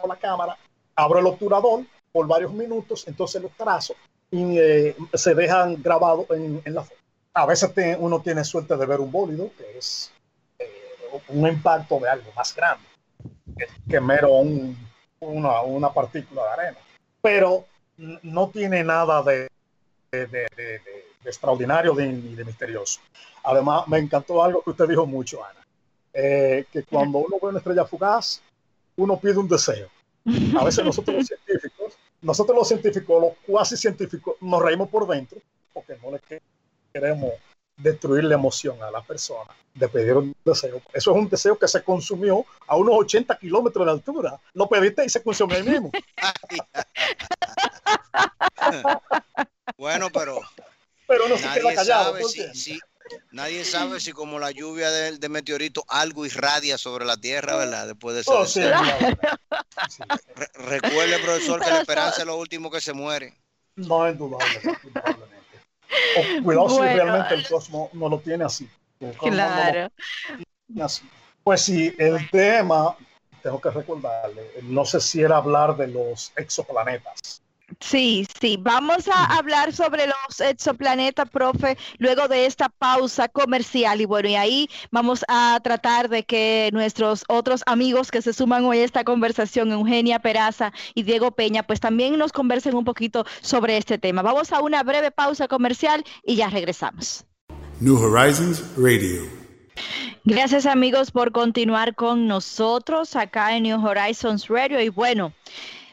con 0.00 0.08
la 0.10 0.16
cámara, 0.16 0.56
abro 0.94 1.18
el 1.18 1.26
obturador 1.26 1.84
por 2.12 2.26
varios 2.26 2.52
minutos, 2.52 3.08
entonces 3.08 3.40
los 3.40 3.52
trazo 3.52 3.94
y 4.30 4.58
eh, 4.58 4.94
se 5.14 5.34
dejan 5.34 5.82
grabados 5.82 6.26
en, 6.30 6.60
en 6.64 6.74
la 6.74 6.82
foto. 6.82 7.00
A 7.34 7.46
veces 7.46 7.72
te- 7.72 7.96
uno 7.96 8.20
tiene 8.20 8.44
suerte 8.44 8.76
de 8.76 8.84
ver 8.84 9.00
un 9.00 9.10
bólido, 9.10 9.50
que 9.56 9.78
es 9.78 10.12
eh, 10.58 10.66
un 11.28 11.46
impacto 11.48 11.98
de 12.00 12.10
algo 12.10 12.30
más 12.36 12.54
grande 12.54 12.84
que, 13.56 13.66
que 13.90 14.00
mero 14.00 14.32
un- 14.32 14.76
una, 15.20 15.62
una 15.62 15.92
partícula 15.92 16.42
de 16.44 16.48
arena. 16.50 16.78
Pero 17.20 17.64
no 18.22 18.48
tiene 18.50 18.84
nada 18.84 19.22
de, 19.22 19.48
de, 20.12 20.26
de- 20.26 20.46
de- 20.56 21.08
extraordinario 21.24 21.94
ni 21.94 22.34
de, 22.34 22.44
misterioso. 22.44 23.00
Además, 23.44 23.86
me 23.88 23.98
encantó 23.98 24.42
algo 24.42 24.62
que 24.62 24.70
usted 24.70 24.88
dijo 24.88 25.04
mucho, 25.04 25.44
Ana 25.44 25.60
eh, 26.14 26.64
que 26.72 26.84
cuando 26.84 27.18
uno 27.18 27.36
ve 27.42 27.48
una 27.48 27.58
estrella 27.58 27.84
fugaz, 27.84 28.40
uno 28.96 29.18
pide 29.20 29.36
un 29.36 29.48
deseo. 29.48 29.88
A 30.58 30.64
veces 30.64 30.84
nosotros 30.84 31.16
los 31.16 31.26
científicos, 31.26 31.94
nosotros 32.22 32.56
los 32.56 32.68
científicos, 32.68 33.20
los 33.22 33.32
cuasi 33.46 33.76
científicos, 33.76 34.36
nos 34.40 34.62
reímos 34.62 34.88
por 34.88 35.06
dentro 35.06 35.38
porque 35.72 35.96
no 36.02 36.10
le 36.12 36.18
que- 36.20 36.40
queremos 36.92 37.32
destruir 37.78 38.24
la 38.24 38.34
emoción 38.34 38.82
a 38.82 38.90
la 38.90 39.02
persona 39.02 39.50
de 39.74 39.88
pedir 39.88 40.14
un 40.14 40.34
deseo. 40.44 40.82
Eso 40.92 41.10
es 41.12 41.16
un 41.16 41.28
deseo 41.28 41.58
que 41.58 41.68
se 41.68 41.82
consumió 41.82 42.44
a 42.66 42.76
unos 42.76 42.94
80 42.98 43.38
kilómetros 43.38 43.86
de 43.86 43.92
altura. 43.92 44.40
Lo 44.54 44.68
pediste 44.68 45.04
y 45.04 45.08
se 45.08 45.22
consumió 45.22 45.56
ahí 45.56 45.62
mismo. 45.62 45.90
Bueno, 49.76 50.08
pero 50.12 50.40
Pero 51.06 51.28
se 51.36 51.42
queda 51.42 51.54
nadie 51.54 51.74
callado. 51.74 52.04
sabe 52.06 52.20
¿tú 52.22 52.28
si, 52.28 52.54
si- 52.54 52.80
nadie 53.30 53.64
sabe 53.64 54.00
si 54.00 54.12
como 54.12 54.38
la 54.38 54.50
lluvia 54.50 54.90
de, 54.90 55.18
de 55.18 55.28
meteorito 55.28 55.84
algo 55.88 56.26
irradia 56.26 56.76
sobre 56.76 57.04
la 57.04 57.16
Tierra, 57.16 57.56
¿verdad? 57.56 57.86
Después 57.86 58.14
de 58.16 58.22
ese 58.22 58.30
Oh, 58.32 58.44
sí, 58.44 58.60
deseo. 58.60 58.78
claro. 58.82 59.18
Sí. 59.88 60.02
Re- 60.34 60.50
recuerde, 60.80 61.18
profesor, 61.20 61.62
que 61.62 61.70
la 61.70 61.80
esperanza 61.80 62.20
es 62.22 62.26
lo 62.26 62.36
último 62.36 62.70
que 62.70 62.80
se 62.80 62.92
muere. 62.92 63.36
No, 63.76 64.08
indudable, 64.08 64.60
indudablemente. 64.82 65.37
O 66.16 66.42
cuidado 66.42 66.68
si 66.68 66.76
Bueno, 66.78 66.94
realmente 66.94 67.34
el 67.34 67.48
cosmos 67.48 67.92
no 67.94 68.08
lo 68.08 68.20
tiene 68.20 68.44
así. 68.44 68.68
No 69.00 69.10
Claro. 69.12 69.90
Así. 70.82 71.08
Pues 71.42 71.62
sí, 71.62 71.94
el 71.98 72.28
tema, 72.30 72.96
tengo 73.42 73.60
que 73.60 73.70
recordarle, 73.70 74.50
no 74.64 74.84
sé 74.84 75.00
si 75.00 75.22
era 75.22 75.38
hablar 75.38 75.76
de 75.76 75.88
los 75.88 76.32
exoplanetas. 76.36 77.42
Sí, 77.80 78.26
sí, 78.40 78.58
vamos 78.58 79.08
a 79.08 79.36
hablar 79.36 79.72
sobre 79.72 80.06
los 80.06 80.40
exoplanetas, 80.40 81.28
profe, 81.28 81.76
luego 81.98 82.26
de 82.26 82.46
esta 82.46 82.68
pausa 82.70 83.28
comercial. 83.28 84.00
Y 84.00 84.06
bueno, 84.06 84.28
y 84.28 84.36
ahí 84.36 84.70
vamos 84.90 85.24
a 85.28 85.60
tratar 85.62 86.08
de 86.08 86.24
que 86.24 86.70
nuestros 86.72 87.24
otros 87.28 87.62
amigos 87.66 88.10
que 88.10 88.22
se 88.22 88.32
suman 88.32 88.64
hoy 88.64 88.78
a 88.78 88.84
esta 88.84 89.04
conversación, 89.04 89.70
Eugenia 89.70 90.18
Peraza 90.18 90.72
y 90.94 91.02
Diego 91.02 91.32
Peña, 91.32 91.62
pues 91.62 91.78
también 91.78 92.18
nos 92.18 92.32
conversen 92.32 92.74
un 92.74 92.84
poquito 92.84 93.26
sobre 93.42 93.76
este 93.76 93.98
tema. 93.98 94.22
Vamos 94.22 94.52
a 94.52 94.60
una 94.60 94.82
breve 94.82 95.10
pausa 95.10 95.46
comercial 95.46 96.04
y 96.24 96.36
ya 96.36 96.48
regresamos. 96.48 97.26
New 97.80 97.96
Horizons 97.96 98.64
Radio. 98.76 99.38
Gracias 100.24 100.66
amigos 100.66 101.10
por 101.10 101.32
continuar 101.32 101.94
con 101.94 102.26
nosotros 102.26 103.16
acá 103.16 103.56
en 103.56 103.62
New 103.62 103.82
Horizons 103.82 104.48
Radio. 104.48 104.80
Y 104.80 104.88
bueno, 104.88 105.32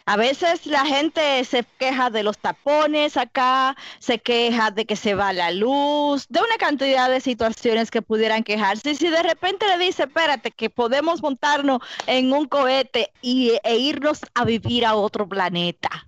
a 0.05 0.17
veces 0.17 0.65
la 0.67 0.85
gente 0.85 1.43
se 1.45 1.65
queja 1.79 2.09
de 2.09 2.23
los 2.23 2.37
tapones 2.37 3.17
acá, 3.17 3.75
se 3.99 4.19
queja 4.19 4.71
de 4.71 4.85
que 4.85 4.95
se 4.95 5.15
va 5.15 5.33
la 5.33 5.51
luz, 5.51 6.27
de 6.29 6.41
una 6.41 6.57
cantidad 6.57 7.09
de 7.09 7.21
situaciones 7.21 7.89
que 7.89 8.01
pudieran 8.01 8.43
quejarse. 8.43 8.91
Y 8.91 8.95
si 8.95 9.09
de 9.09 9.23
repente 9.23 9.65
le 9.67 9.83
dice, 9.83 10.03
espérate, 10.03 10.51
que 10.51 10.69
podemos 10.69 11.21
montarnos 11.23 11.79
en 12.05 12.33
un 12.33 12.45
cohete 12.45 13.11
y, 13.21 13.53
e 13.63 13.77
irnos 13.77 14.19
a 14.35 14.45
vivir 14.45 14.85
a 14.85 14.95
otro 14.95 15.27
planeta. 15.27 16.07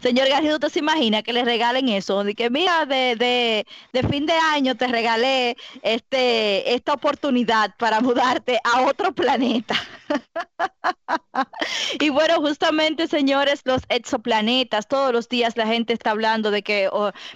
Señor 0.00 0.28
Garrido, 0.28 0.54
¿usted 0.54 0.68
se 0.68 0.78
imagina 0.80 1.22
que 1.22 1.32
le 1.32 1.44
regalen 1.44 1.88
eso? 1.88 2.24
De 2.24 2.34
que 2.34 2.50
mira, 2.50 2.86
de, 2.86 3.16
de, 3.16 3.66
de 3.92 4.08
fin 4.08 4.26
de 4.26 4.34
año 4.34 4.74
te 4.76 4.86
regalé 4.88 5.56
este, 5.82 6.74
esta 6.74 6.92
oportunidad 6.94 7.74
para 7.78 8.00
mudarte 8.00 8.58
a 8.64 8.82
otro 8.82 9.12
planeta. 9.12 9.74
y 12.00 12.08
bueno, 12.10 12.36
justamente, 12.40 13.06
señores, 13.06 13.60
los 13.64 13.82
exoplanetas, 13.88 14.86
todos 14.88 15.12
los 15.12 15.28
días 15.28 15.56
la 15.56 15.66
gente 15.66 15.92
está 15.92 16.10
hablando 16.10 16.50
de 16.50 16.62
que 16.62 16.88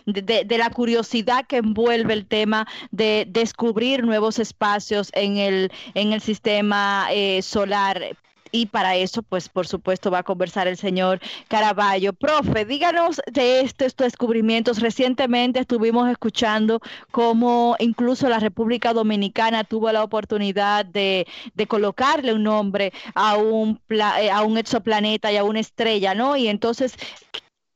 de- 0.07 0.45
de 0.45 0.59
la 0.59 0.71
curiosidad 0.71 1.47
que 1.47 1.59
envuelve 1.59 2.13
el 2.15 2.27
tema 2.27 2.67
de 2.91 3.27
descubrir 3.29 4.05
nuevos 4.05 4.39
espacios 4.39 5.11
en 5.15 5.37
el, 5.37 5.73
en 5.95 6.13
el 6.13 6.21
sistema 6.21 7.09
eh, 7.11 7.43
solar. 7.43 8.17
Y 8.53 8.67
para 8.67 8.97
eso, 8.97 9.23
pues, 9.23 9.49
por 9.49 9.67
supuesto, 9.67 10.11
va 10.11 10.19
a 10.19 10.23
conversar 10.23 10.67
el 10.67 10.77
señor 10.77 11.21
Caraballo. 11.49 12.13
Profe, 12.13 12.65
díganos 12.65 13.21
de 13.31 13.61
estos 13.61 13.95
descubrimientos. 13.97 14.81
Recientemente 14.81 15.61
estuvimos 15.61 16.11
escuchando 16.11 16.81
cómo 17.13 17.77
incluso 17.79 18.29
la 18.29 18.41
República 18.41 18.93
Dominicana 18.93 19.65
tuvo 19.65 19.93
la 19.93 20.03
oportunidad 20.03 20.85
de, 20.85 21.27
colocarle 21.69 22.35
un 22.35 22.43
nombre 22.43 22.93
a 23.15 23.37
un, 23.37 23.77
pla- 23.77 24.21
eh, 24.21 24.31
a 24.31 24.43
un 24.43 24.59
exoplaneta 24.59 25.31
y 25.31 25.37
a 25.37 25.45
una 25.45 25.61
estrella, 25.61 26.15
¿no? 26.15 26.37
Y 26.37 26.49
entonces, 26.49 26.95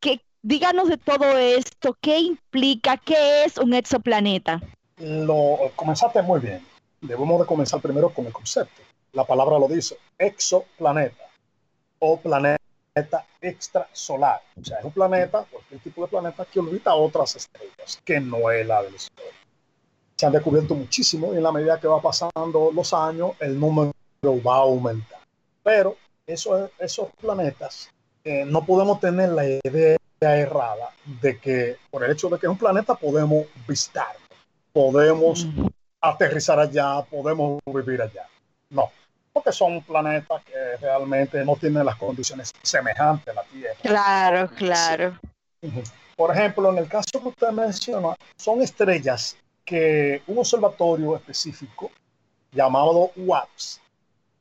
¿qué, 0.00 0.21
díganos 0.43 0.88
de 0.88 0.97
todo 0.97 1.38
esto, 1.38 1.97
¿qué 2.00 2.19
implica, 2.19 2.97
qué 2.97 3.45
es 3.45 3.59
un 3.59 3.75
exoplaneta? 3.75 4.61
Lo 4.99 5.71
comenzaste 5.76 6.23
muy 6.23 6.40
bien. 6.40 6.61
Debemos 7.00 7.40
de 7.40 7.47
comenzar 7.47 7.81
primero 7.81 8.11
con 8.11 8.26
el 8.26 8.33
concepto. 8.33 8.83
La 9.14 9.25
palabra 9.25 9.59
lo 9.59 9.68
dice, 9.68 9.97
exoplaneta 10.18 11.25
o 12.00 12.18
planeta 12.18 12.59
extrasolar. 13.40 14.40
O 14.61 14.64
sea, 14.64 14.78
es 14.78 14.85
un 14.85 14.92
planeta, 14.92 15.47
cualquier 15.50 15.80
tipo 15.80 16.02
de 16.02 16.09
planeta 16.09 16.44
que 16.44 16.61
orbita 16.61 16.94
otras 16.94 17.37
estrellas, 17.37 18.00
que 18.04 18.21
no 18.21 18.50
es 18.50 18.66
la 18.66 18.83
del 18.83 18.99
Sol. 18.99 19.11
Se 20.16 20.26
han 20.26 20.33
descubierto 20.33 20.75
muchísimo 20.75 21.33
y 21.33 21.37
en 21.37 21.42
la 21.42 21.52
medida 21.52 21.80
que 21.80 21.88
va 21.88 22.00
pasando 22.00 22.71
los 22.73 22.92
años, 22.92 23.33
el 23.40 23.59
número 23.59 23.92
va 24.25 24.56
a 24.56 24.61
aumentar. 24.61 25.21
Pero 25.62 25.97
esos, 26.26 26.71
esos 26.78 27.09
planetas, 27.21 27.90
eh, 28.25 28.44
no 28.47 28.64
podemos 28.64 29.00
tener 29.00 29.30
la 29.30 29.44
idea 29.44 29.97
errada 30.21 30.90
de 31.21 31.38
que 31.38 31.76
por 31.90 32.04
el 32.04 32.12
hecho 32.12 32.28
de 32.28 32.38
que 32.38 32.47
es 32.47 32.50
un 32.50 32.59
planeta 32.59 32.94
podemos 32.94 33.47
visitar, 33.66 34.16
podemos 34.73 35.47
aterrizar 36.00 36.59
allá, 36.59 37.02
podemos 37.02 37.61
vivir 37.66 38.00
allá. 38.00 38.26
No, 38.71 38.90
porque 39.35 39.53
son 39.53 39.83
planetas 39.83 40.45
que 40.45 40.76
realmente 40.81 41.45
no 41.45 41.57
tienen 41.57 41.85
las 41.85 41.97
condiciones 41.97 42.53
semejantes 42.62 43.29
a 43.29 43.35
la 43.35 43.43
Tierra. 43.43 43.76
Claro, 43.83 44.50
claro. 44.57 45.19
Por 46.17 46.31
ejemplo, 46.31 46.71
en 46.71 46.79
el 46.79 46.88
caso 46.88 47.21
que 47.21 47.29
usted 47.29 47.50
menciona, 47.50 48.14
son 48.37 48.62
estrellas 48.62 49.37
que 49.64 50.23
un 50.29 50.38
observatorio 50.38 51.17
específico 51.17 51.91
llamado 52.53 53.11
WAPS, 53.17 53.81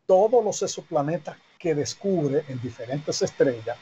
todos 0.06 0.46
los 0.46 0.62
exoplanetas 0.62 1.38
que 1.58 1.74
descubre 1.74 2.44
en 2.48 2.62
diferentes 2.62 3.20
estrellas, 3.24 3.78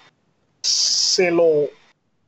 se 0.62 1.30
lo 1.30 1.68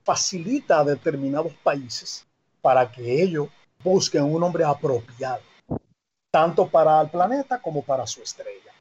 facilita 0.03 0.79
a 0.79 0.83
determinados 0.83 1.53
países 1.63 2.25
para 2.61 2.91
que 2.91 3.23
ellos 3.23 3.47
busquen 3.81 4.23
un 4.23 4.41
nombre 4.41 4.65
apropiado, 4.65 5.41
tanto 6.29 6.67
para 6.67 6.99
el 6.99 7.09
planeta 7.09 7.61
como 7.61 7.81
para 7.81 8.05
su 8.05 8.21
estrella. 8.21 8.72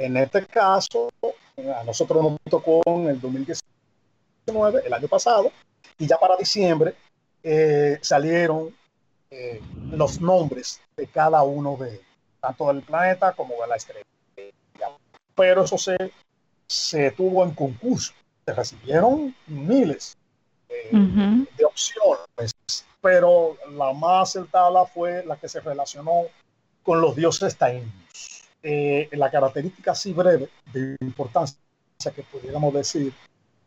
En 0.00 0.16
este 0.16 0.46
caso, 0.46 1.10
a 1.22 1.84
nosotros 1.84 2.22
nos 2.22 2.38
tocó 2.48 2.80
en 2.86 3.08
el 3.08 3.20
2019, 3.20 4.82
el 4.86 4.92
año 4.94 5.08
pasado, 5.08 5.52
y 5.98 6.06
ya 6.06 6.16
para 6.16 6.36
diciembre 6.36 6.94
eh, 7.42 7.98
salieron 8.00 8.74
eh, 9.30 9.60
los 9.90 10.20
nombres 10.20 10.80
de 10.96 11.06
cada 11.06 11.42
uno 11.42 11.76
de 11.76 11.90
ellos, 11.90 12.06
tanto 12.40 12.68
del 12.68 12.82
planeta 12.82 13.34
como 13.34 13.54
de 13.60 13.68
la 13.68 13.76
estrella. 13.76 14.06
Pero 15.34 15.64
eso 15.64 15.76
se, 15.76 15.96
se 16.66 17.10
tuvo 17.10 17.44
en 17.44 17.50
concurso, 17.50 18.14
se 18.46 18.54
recibieron 18.54 19.34
miles 19.46 20.16
eh, 20.70 20.88
de 20.92 21.64
opciones 21.64 22.54
pero 23.00 23.56
la 23.70 23.92
más 23.92 24.30
acertada 24.30 24.84
fue 24.86 25.24
la 25.24 25.36
que 25.36 25.48
se 25.48 25.60
relacionó 25.60 26.24
con 26.82 27.00
los 27.00 27.16
dioses 27.16 27.56
taínos. 27.56 27.90
Eh, 28.62 29.08
la 29.12 29.30
característica 29.30 29.92
así 29.92 30.12
breve 30.12 30.48
de 30.72 30.96
importancia 31.00 31.56
que 32.14 32.22
pudiéramos 32.22 32.74
decir 32.74 33.12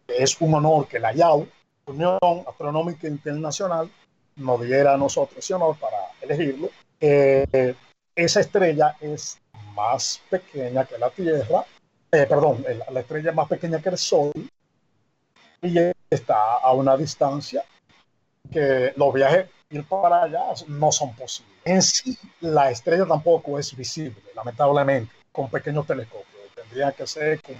es 0.08 0.40
un 0.40 0.54
honor 0.54 0.88
que 0.88 1.00
la 1.00 1.14
IAU, 1.14 1.48
Unión 1.86 2.20
Astronómica 2.48 3.08
Internacional, 3.08 3.90
nos 4.36 4.62
diera 4.62 4.94
a 4.94 4.98
nosotros 4.98 5.38
ese 5.38 5.54
honor 5.54 5.78
para 5.78 5.98
elegirlo. 6.22 6.70
Eh, 7.00 7.76
esa 8.16 8.40
estrella 8.40 8.96
es 9.02 9.40
más 9.74 10.22
pequeña 10.30 10.86
que 10.86 10.98
la 10.98 11.10
Tierra, 11.10 11.66
eh, 12.12 12.26
perdón, 12.28 12.64
la 12.92 13.00
estrella 13.00 13.32
es 13.32 13.36
más 13.36 13.48
pequeña 13.48 13.82
que 13.82 13.90
el 13.90 13.98
Sol 13.98 14.32
y 15.62 15.78
está 16.10 16.58
a 16.58 16.72
una 16.74 16.96
distancia 16.96 17.64
que 18.52 18.94
los 18.96 19.14
viajes 19.14 19.48
ir 19.74 19.86
para 19.86 20.24
allá 20.24 20.44
no 20.68 20.92
son 20.92 21.16
posibles. 21.16 21.54
En 21.66 21.82
sí, 21.82 22.18
la 22.42 22.70
estrella 22.70 23.06
tampoco 23.06 23.58
es 23.58 23.76
visible, 23.76 24.22
lamentablemente, 24.36 25.12
con 25.32 25.50
pequeños 25.50 25.86
telescopios. 25.88 26.28
Tendría 26.56 26.92
que 26.92 27.08
ser 27.08 27.42
con 27.42 27.56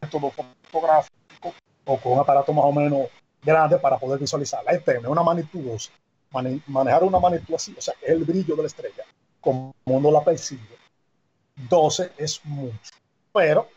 método 0.00 0.30
fotográfico 0.30 1.54
o 1.84 1.96
con 1.98 2.12
un 2.12 2.18
aparato 2.20 2.52
más 2.52 2.64
o 2.64 2.72
menos 2.72 3.08
grande 3.42 3.78
para 3.78 3.98
poder 3.98 4.18
visualizarla. 4.18 4.72
Es 4.72 4.82
una 5.06 5.22
magnitud 5.22 5.78
manejar 6.66 7.04
una 7.04 7.18
magnitud 7.18 7.54
así, 7.54 7.74
o 7.76 7.80
sea, 7.80 7.94
es 8.02 8.10
el 8.10 8.24
brillo 8.24 8.54
de 8.54 8.62
la 8.62 8.66
estrella, 8.66 9.04
como 9.40 9.74
uno 9.86 10.10
la 10.10 10.22
percibe. 10.22 10.76
12 11.56 12.12
es 12.18 12.44
mucho, 12.44 12.92
pero 13.32 13.68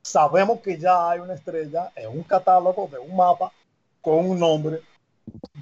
sabemos 0.00 0.60
que 0.60 0.78
ya 0.78 1.10
hay 1.10 1.20
una 1.20 1.34
estrella 1.34 1.92
en 1.94 2.08
un 2.08 2.22
catálogo 2.22 2.88
de 2.90 2.98
un 2.98 3.14
mapa 3.16 3.52
con 4.00 4.30
un 4.30 4.38
nombre 4.38 4.80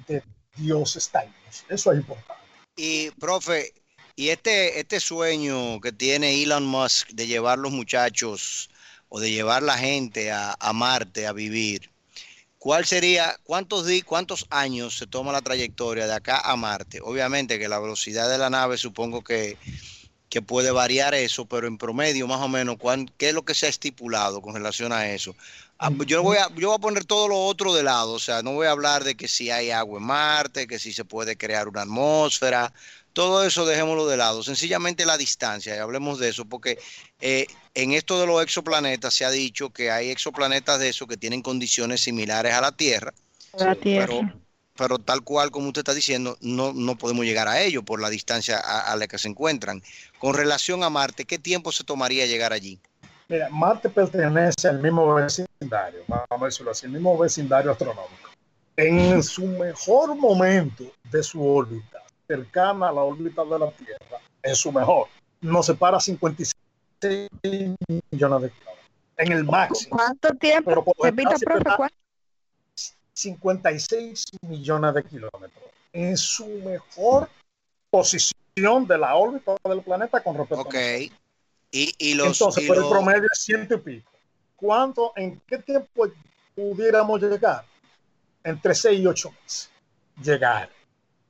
de 0.06 0.22
Dios 0.56 0.96
está 0.96 1.20
ahí. 1.20 1.32
Eso 1.68 1.92
es 1.92 1.98
importante. 1.98 2.42
Y, 2.76 3.10
profe, 3.12 3.72
y 4.16 4.28
este, 4.28 4.80
este 4.80 5.00
sueño 5.00 5.80
que 5.80 5.92
tiene 5.92 6.42
Elon 6.42 6.64
Musk 6.64 7.10
de 7.10 7.26
llevar 7.26 7.58
los 7.58 7.72
muchachos 7.72 8.70
o 9.08 9.20
de 9.20 9.30
llevar 9.30 9.62
la 9.62 9.78
gente 9.78 10.32
a, 10.32 10.56
Marte 10.72 11.26
a 11.26 11.32
vivir, 11.32 11.90
¿cuál 12.58 12.84
sería, 12.84 13.36
cuántos, 13.44 13.86
cuántos 14.04 14.46
años 14.50 14.98
se 14.98 15.06
toma 15.06 15.32
la 15.32 15.42
trayectoria 15.42 16.06
de 16.06 16.14
acá 16.14 16.40
a 16.40 16.56
Marte? 16.56 17.00
Obviamente 17.02 17.58
que 17.58 17.68
la 17.68 17.78
velocidad 17.78 18.28
de 18.28 18.38
la 18.38 18.50
nave 18.50 18.76
supongo 18.78 19.22
que, 19.22 19.56
que 20.28 20.42
puede 20.42 20.70
variar 20.70 21.14
eso, 21.14 21.46
pero 21.46 21.66
en 21.66 21.78
promedio 21.78 22.26
más 22.26 22.40
o 22.40 22.48
menos, 22.48 22.76
¿qué 23.16 23.28
es 23.28 23.34
lo 23.34 23.44
que 23.44 23.54
se 23.54 23.66
ha 23.66 23.70
estipulado 23.70 24.42
con 24.42 24.54
relación 24.54 24.92
a 24.92 25.08
eso? 25.10 25.34
Ah, 25.78 25.90
pues 25.90 26.08
yo 26.08 26.22
voy, 26.22 26.38
a, 26.38 26.48
yo 26.54 26.68
voy 26.68 26.76
a 26.76 26.80
poner 26.80 27.04
todo 27.04 27.28
lo 27.28 27.38
otro 27.38 27.74
de 27.74 27.82
lado, 27.82 28.12
o 28.12 28.18
sea, 28.18 28.42
no 28.42 28.52
voy 28.52 28.66
a 28.66 28.70
hablar 28.70 29.04
de 29.04 29.14
que 29.14 29.28
si 29.28 29.50
hay 29.50 29.70
agua 29.70 29.98
en 29.98 30.06
Marte, 30.06 30.66
que 30.66 30.78
si 30.78 30.92
se 30.92 31.04
puede 31.04 31.36
crear 31.36 31.68
una 31.68 31.82
atmósfera, 31.82 32.72
todo 33.12 33.44
eso 33.44 33.66
dejémoslo 33.66 34.06
de 34.06 34.16
lado, 34.16 34.42
sencillamente 34.42 35.04
la 35.04 35.18
distancia, 35.18 35.76
y 35.76 35.78
hablemos 35.78 36.18
de 36.18 36.30
eso, 36.30 36.46
porque 36.46 36.78
eh, 37.20 37.46
en 37.74 37.92
esto 37.92 38.18
de 38.18 38.26
los 38.26 38.42
exoplanetas 38.42 39.12
se 39.12 39.26
ha 39.26 39.30
dicho 39.30 39.68
que 39.68 39.90
hay 39.90 40.08
exoplanetas 40.08 40.78
de 40.80 40.88
eso 40.88 41.06
que 41.06 41.18
tienen 41.18 41.42
condiciones 41.42 42.00
similares 42.00 42.54
a 42.54 42.62
la 42.62 42.72
Tierra, 42.72 43.12
Pero, 44.78 44.98
tal 44.98 45.22
cual 45.22 45.50
como 45.50 45.68
usted 45.68 45.80
está 45.80 45.94
diciendo, 45.94 46.36
no, 46.42 46.74
no 46.74 46.98
podemos 46.98 47.24
llegar 47.24 47.48
a 47.48 47.62
ello 47.62 47.82
por 47.82 48.00
la 48.00 48.10
distancia 48.10 48.58
a 48.58 48.94
la 48.96 49.06
que 49.06 49.16
se 49.16 49.28
encuentran. 49.28 49.82
Con 50.18 50.34
relación 50.34 50.82
a 50.82 50.90
Marte, 50.90 51.24
¿qué 51.24 51.38
tiempo 51.38 51.72
se 51.72 51.82
tomaría 51.82 52.26
llegar 52.26 52.52
allí? 52.52 52.78
Mira, 53.28 53.48
Marte 53.50 53.88
pertenece 53.88 54.68
al 54.68 54.80
mismo 54.80 55.14
vecindario, 55.14 56.04
vamos 56.06 56.42
a 56.42 56.44
decirlo 56.44 56.70
así, 56.70 56.86
el 56.86 56.92
mismo 56.92 57.18
vecindario 57.18 57.72
astronómico. 57.72 58.30
En 58.76 59.22
su 59.22 59.46
mejor 59.46 60.14
momento 60.14 60.84
de 61.10 61.22
su 61.22 61.44
órbita, 61.44 62.04
cercana 62.28 62.88
a 62.88 62.92
la 62.92 63.02
órbita 63.02 63.44
de 63.44 63.58
la 63.58 63.70
Tierra, 63.72 64.20
en 64.42 64.54
su 64.54 64.70
mejor, 64.70 65.08
nos 65.40 65.66
separa 65.66 65.98
56 65.98 66.52
millones 68.10 68.42
de 68.42 68.50
kilómetros. 68.50 68.76
En 69.16 69.32
el 69.32 69.44
máximo. 69.44 69.96
¿Cuánto 69.96 70.34
tiempo? 70.34 70.94
Repita, 71.02 71.36
profe, 71.38 71.88
56 73.14 74.24
millones 74.42 74.94
de 74.94 75.04
kilómetros. 75.04 75.64
En 75.92 76.16
su 76.16 76.46
mejor 76.46 77.28
posición 77.90 78.86
de 78.86 78.98
la 78.98 79.16
órbita 79.16 79.56
del 79.64 79.82
planeta 79.82 80.22
con 80.22 80.36
respecto 80.36 80.62
okay. 80.62 81.08
a 81.08 81.25
y, 81.76 82.14
los, 82.14 82.40
Entonces, 82.40 82.66
por 82.66 82.76
el 82.76 82.88
promedio 82.88 83.28
es 83.32 83.38
ciento 83.40 83.74
y 83.74 83.78
pico. 83.78 84.10
¿Cuánto, 84.54 85.12
en 85.16 85.40
qué 85.46 85.58
tiempo 85.58 86.08
pudiéramos 86.54 87.20
llegar? 87.20 87.64
Entre 88.42 88.74
seis 88.74 89.00
y 89.00 89.06
ocho 89.06 89.30
meses. 89.30 89.70
Llegar. 90.22 90.70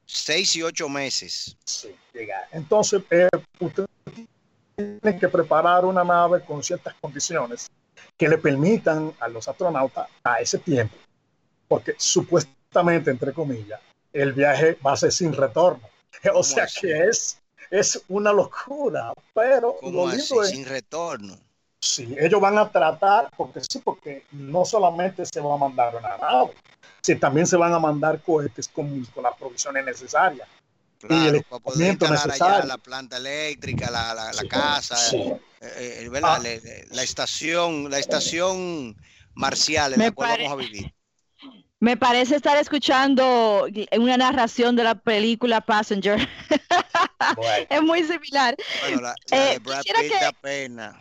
Seis 0.04 0.54
y 0.54 0.62
ocho 0.62 0.88
meses. 0.88 1.56
Sí, 1.64 1.94
llegar. 2.12 2.46
Entonces, 2.52 3.02
eh, 3.10 3.28
usted 3.58 3.86
tiene 4.76 5.18
que 5.18 5.28
preparar 5.28 5.84
una 5.84 6.04
nave 6.04 6.44
con 6.44 6.62
ciertas 6.62 6.94
condiciones 7.00 7.68
que 8.16 8.28
le 8.28 8.38
permitan 8.38 9.12
a 9.18 9.28
los 9.28 9.48
astronautas 9.48 10.08
a 10.22 10.40
ese 10.40 10.58
tiempo, 10.58 10.96
porque 11.66 11.94
supuestamente, 11.96 13.10
entre 13.10 13.32
comillas, 13.32 13.80
el 14.12 14.32
viaje 14.32 14.78
va 14.86 14.92
a 14.92 14.96
ser 14.96 15.12
sin 15.12 15.32
retorno. 15.32 15.88
O 16.34 16.42
sea 16.42 16.66
que 16.66 17.08
es 17.08 17.38
es 17.70 18.02
una 18.08 18.32
locura, 18.32 19.12
pero 19.34 19.76
lo 19.82 20.08
lindo 20.08 20.42
es, 20.42 20.50
sin 20.50 20.64
retorno. 20.64 21.36
Sí, 21.80 22.14
ellos 22.18 22.40
van 22.40 22.58
a 22.58 22.70
tratar, 22.70 23.30
porque 23.36 23.60
sí, 23.60 23.80
porque 23.84 24.24
no 24.32 24.64
solamente 24.64 25.24
se 25.26 25.40
va 25.40 25.54
a 25.54 25.58
mandar 25.58 25.94
una 25.94 26.16
nave, 26.16 26.52
sino 27.02 27.20
también 27.20 27.46
se 27.46 27.56
van 27.56 27.72
a 27.72 27.78
mandar 27.78 28.20
cohetes 28.20 28.68
con, 28.68 29.04
con 29.06 29.22
las 29.22 29.36
provisiones 29.36 29.84
necesarias. 29.84 30.48
y 31.08 31.26
el 31.26 31.44
para 31.44 31.62
poder 31.62 31.96
allá 32.02 32.64
la 32.64 32.78
planta 32.78 33.18
eléctrica, 33.18 33.90
la, 33.90 34.14
la, 34.14 34.32
la 34.32 34.48
casa, 34.48 34.96
eh, 35.14 35.38
eh, 35.60 36.10
ah. 36.22 36.40
la, 36.90 37.02
estación, 37.02 37.90
la 37.90 37.98
estación 37.98 38.96
marcial 39.34 39.92
en 39.92 40.00
la 40.00 40.10
cual 40.10 40.38
vamos 40.38 40.52
a 40.52 40.56
vivir. 40.56 40.92
Me 41.78 41.96
parece 41.96 42.36
estar 42.36 42.56
escuchando 42.56 43.66
una 43.98 44.16
narración 44.16 44.76
de 44.76 44.84
la 44.84 44.94
película 44.94 45.60
Passenger. 45.60 46.26
es 47.68 47.82
muy 47.82 48.02
similar. 48.04 48.56
Bueno, 48.80 49.02
la, 49.02 49.14
eh, 49.30 49.54
de 49.54 49.58
Brad 49.58 49.82
Pitt 49.82 50.12
da 50.20 50.32
pena. 50.32 51.00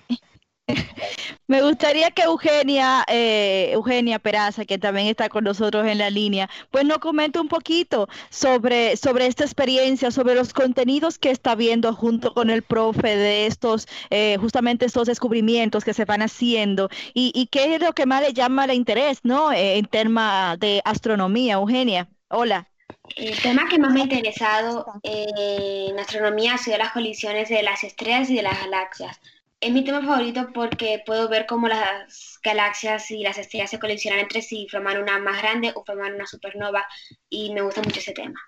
Me 1.47 1.61
gustaría 1.61 2.11
que 2.11 2.23
Eugenia, 2.23 3.05
eh, 3.07 3.69
Eugenia 3.73 4.19
Peraza, 4.19 4.65
que 4.65 4.77
también 4.77 5.07
está 5.07 5.29
con 5.29 5.43
nosotros 5.43 5.85
en 5.85 5.99
la 5.99 6.09
línea, 6.09 6.49
pues 6.71 6.85
nos 6.85 6.97
comente 6.99 7.39
un 7.39 7.47
poquito 7.47 8.07
sobre, 8.29 8.97
sobre 8.97 9.27
esta 9.27 9.43
experiencia, 9.43 10.09
sobre 10.11 10.35
los 10.35 10.53
contenidos 10.53 11.19
que 11.19 11.29
está 11.29 11.55
viendo 11.55 11.93
junto 11.93 12.33
con 12.33 12.49
el 12.49 12.63
profe 12.63 13.15
de 13.15 13.45
estos, 13.45 13.87
eh, 14.09 14.37
justamente 14.39 14.85
estos 14.85 15.07
descubrimientos 15.07 15.83
que 15.83 15.93
se 15.93 16.05
van 16.05 16.21
haciendo 16.21 16.89
y, 17.13 17.31
y, 17.35 17.47
qué 17.47 17.75
es 17.75 17.81
lo 17.81 17.93
que 17.93 18.05
más 18.05 18.21
le 18.21 18.33
llama 18.33 18.65
el 18.65 18.73
interés, 18.73 19.19
¿no? 19.23 19.51
Eh, 19.51 19.77
en 19.77 19.85
tema 19.85 20.57
de 20.57 20.81
astronomía, 20.83 21.55
Eugenia. 21.55 22.09
Hola. 22.29 22.67
El 23.15 23.41
tema 23.41 23.67
que 23.69 23.79
más 23.79 23.93
me 23.93 24.01
ha 24.01 24.03
interesado 24.03 24.85
en 25.03 25.97
astronomía 25.99 26.55
ha 26.55 26.57
sido 26.57 26.77
las 26.77 26.91
colisiones 26.91 27.49
de 27.49 27.63
las 27.63 27.83
estrellas 27.83 28.29
y 28.29 28.35
de 28.35 28.43
las 28.43 28.59
galaxias. 28.59 29.19
Es 29.61 29.71
mi 29.71 29.83
tema 29.83 30.01
favorito 30.05 30.49
porque 30.53 31.01
puedo 31.05 31.29
ver 31.29 31.45
cómo 31.45 31.67
las 31.67 32.39
galaxias 32.43 33.09
y 33.11 33.23
las 33.23 33.37
estrellas 33.37 33.69
se 33.69 33.79
colisionan 33.79 34.19
entre 34.19 34.41
sí, 34.41 34.67
forman 34.69 35.01
una 35.01 35.17
más 35.19 35.41
grande 35.41 35.71
o 35.75 35.83
forman 35.85 36.15
una 36.15 36.27
supernova 36.27 36.85
y 37.29 37.53
me 37.53 37.61
gusta 37.61 37.81
mucho 37.81 37.99
ese 37.99 38.11
tema. 38.11 38.39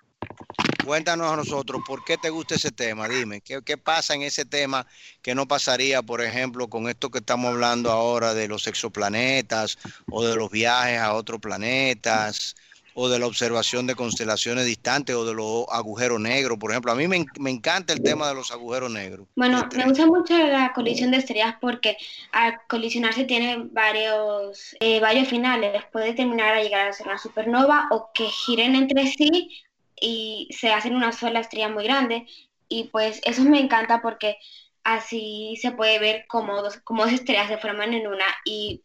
Cuéntanos 0.84 1.30
a 1.30 1.36
nosotros, 1.36 1.82
¿por 1.86 2.04
qué 2.04 2.16
te 2.16 2.30
gusta 2.30 2.54
ese 2.54 2.70
tema? 2.70 3.08
Dime, 3.08 3.40
¿qué, 3.40 3.60
¿qué, 3.62 3.76
pasa 3.76 4.14
en 4.14 4.22
ese 4.22 4.44
tema 4.44 4.86
que 5.22 5.34
no 5.34 5.46
pasaría, 5.46 6.02
por 6.02 6.22
ejemplo, 6.22 6.68
con 6.68 6.88
esto 6.88 7.10
que 7.10 7.18
estamos 7.18 7.50
hablando 7.50 7.90
ahora 7.90 8.32
de 8.32 8.48
los 8.48 8.66
exoplanetas 8.66 9.78
o 10.10 10.24
de 10.24 10.36
los 10.36 10.50
viajes 10.50 10.98
a 10.98 11.12
otros 11.14 11.40
planetas? 11.40 12.54
O 13.00 13.08
de 13.08 13.20
la 13.20 13.28
observación 13.28 13.86
de 13.86 13.94
constelaciones 13.94 14.66
distantes 14.66 15.14
o 15.14 15.24
de 15.24 15.32
los 15.32 15.66
agujeros 15.70 16.18
negros, 16.18 16.58
por 16.58 16.72
ejemplo. 16.72 16.90
A 16.90 16.96
mí 16.96 17.06
me, 17.06 17.24
me 17.38 17.50
encanta 17.50 17.92
el 17.92 18.02
tema 18.02 18.26
de 18.26 18.34
los 18.34 18.50
agujeros 18.50 18.90
negros. 18.90 19.28
Bueno, 19.36 19.68
me 19.76 19.84
gusta 19.84 20.04
mucho 20.06 20.36
la 20.36 20.72
colisión 20.72 21.12
de 21.12 21.18
estrellas 21.18 21.54
porque 21.60 21.96
al 22.32 22.58
colisionarse 22.68 23.24
tiene 23.24 23.68
varios, 23.70 24.74
eh, 24.80 24.98
varios 24.98 25.28
finales. 25.28 25.84
Puede 25.92 26.12
terminar 26.12 26.54
a 26.54 26.62
llegar 26.62 26.88
a 26.88 26.92
ser 26.92 27.06
una 27.06 27.18
supernova 27.18 27.86
o 27.92 28.10
que 28.12 28.24
giren 28.24 28.74
entre 28.74 29.06
sí 29.06 29.62
y 30.00 30.48
se 30.50 30.72
hacen 30.72 30.96
una 30.96 31.12
sola 31.12 31.38
estrella 31.38 31.68
muy 31.68 31.84
grande. 31.84 32.26
Y 32.68 32.88
pues 32.88 33.20
eso 33.22 33.44
me 33.44 33.60
encanta 33.60 34.02
porque 34.02 34.38
así 34.82 35.56
se 35.62 35.70
puede 35.70 36.00
ver 36.00 36.24
cómo 36.26 36.62
dos, 36.62 36.78
cómo 36.82 37.04
dos 37.04 37.12
estrellas 37.12 37.46
se 37.46 37.58
forman 37.58 37.94
en 37.94 38.08
una 38.08 38.26
y 38.44 38.82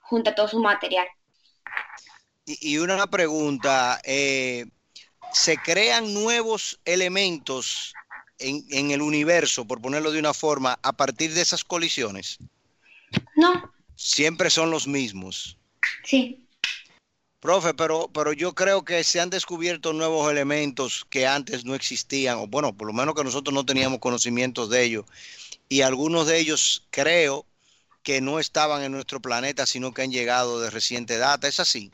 junta 0.00 0.34
todo 0.34 0.48
su 0.48 0.58
material. 0.58 1.06
Y, 2.48 2.78
una 2.78 3.06
pregunta, 3.06 4.00
eh, 4.04 4.64
¿se 5.34 5.58
crean 5.58 6.14
nuevos 6.14 6.80
elementos 6.86 7.92
en, 8.38 8.64
en, 8.70 8.90
el 8.90 9.02
universo, 9.02 9.66
por 9.66 9.82
ponerlo 9.82 10.10
de 10.10 10.18
una 10.18 10.32
forma, 10.32 10.78
a 10.82 10.94
partir 10.94 11.34
de 11.34 11.42
esas 11.42 11.62
colisiones? 11.62 12.38
No. 13.36 13.70
Siempre 13.96 14.48
son 14.48 14.70
los 14.70 14.86
mismos. 14.86 15.58
Sí. 16.04 16.48
Profe, 17.40 17.74
pero, 17.74 18.08
pero 18.14 18.32
yo 18.32 18.54
creo 18.54 18.82
que 18.82 19.04
se 19.04 19.20
han 19.20 19.28
descubierto 19.28 19.92
nuevos 19.92 20.30
elementos 20.30 21.06
que 21.10 21.26
antes 21.26 21.66
no 21.66 21.74
existían, 21.74 22.38
o 22.38 22.46
bueno, 22.46 22.74
por 22.74 22.86
lo 22.86 22.94
menos 22.94 23.14
que 23.14 23.24
nosotros 23.24 23.52
no 23.52 23.66
teníamos 23.66 23.98
conocimientos 23.98 24.70
de 24.70 24.84
ellos, 24.84 25.04
y 25.68 25.82
algunos 25.82 26.26
de 26.26 26.38
ellos 26.38 26.86
creo 26.90 27.44
que 28.02 28.22
no 28.22 28.40
estaban 28.40 28.82
en 28.82 28.92
nuestro 28.92 29.20
planeta, 29.20 29.66
sino 29.66 29.92
que 29.92 30.02
han 30.02 30.10
llegado 30.10 30.60
de 30.60 30.70
reciente 30.70 31.18
data. 31.18 31.46
¿Es 31.46 31.60
así? 31.60 31.92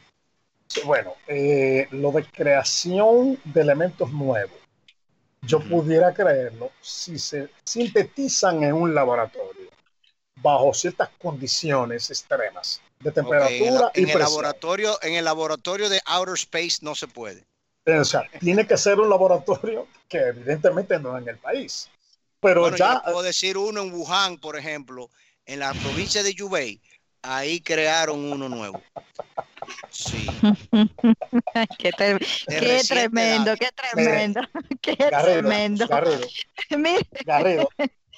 Bueno, 0.84 1.14
eh, 1.28 1.86
lo 1.90 2.12
de 2.12 2.24
creación 2.24 3.38
de 3.44 3.60
elementos 3.60 4.10
nuevos, 4.10 4.58
yo 5.42 5.60
pudiera 5.60 6.12
creerlo 6.12 6.70
si 6.80 7.18
se 7.18 7.50
sintetizan 7.64 8.62
en 8.64 8.72
un 8.74 8.94
laboratorio 8.94 9.70
bajo 10.36 10.74
ciertas 10.74 11.10
condiciones 11.18 12.10
extremas 12.10 12.80
de 13.00 13.12
temperatura 13.12 13.86
okay, 13.86 14.02
en, 14.02 14.08
y 14.08 14.12
el 14.12 14.18
laboratorio 14.18 14.98
en 15.02 15.14
el 15.14 15.24
laboratorio 15.24 15.88
de 15.88 16.00
outer 16.06 16.34
space 16.34 16.78
no 16.80 16.94
se 16.94 17.08
puede. 17.08 17.44
O 17.86 18.04
sea, 18.04 18.24
tiene 18.40 18.66
que 18.66 18.76
ser 18.78 18.98
un 18.98 19.10
laboratorio 19.10 19.86
que 20.08 20.18
evidentemente 20.18 20.98
no 20.98 21.18
en 21.18 21.28
el 21.28 21.36
país. 21.38 21.90
Pero 22.40 22.62
bueno, 22.62 22.76
ya 22.76 23.02
puedo 23.02 23.22
decir 23.22 23.58
uno 23.58 23.82
en 23.82 23.92
Wuhan, 23.92 24.38
por 24.38 24.56
ejemplo, 24.56 25.10
en 25.46 25.60
la 25.60 25.72
provincia 25.72 26.22
de 26.22 26.34
Yubei, 26.34 26.80
ahí 27.22 27.60
crearon 27.60 28.32
uno 28.32 28.48
nuevo. 28.48 28.82
Sí. 29.90 30.26
qué, 31.78 31.92
tre 31.92 32.18
qué 32.48 32.82
tremendo, 32.88 33.54
qué 33.56 33.68
tremendo, 33.74 34.40
qué 34.80 34.94
Garrido, 34.94 35.22
tremendo. 35.22 35.86
Garrido, 35.88 36.26
Garrido, 37.24 37.68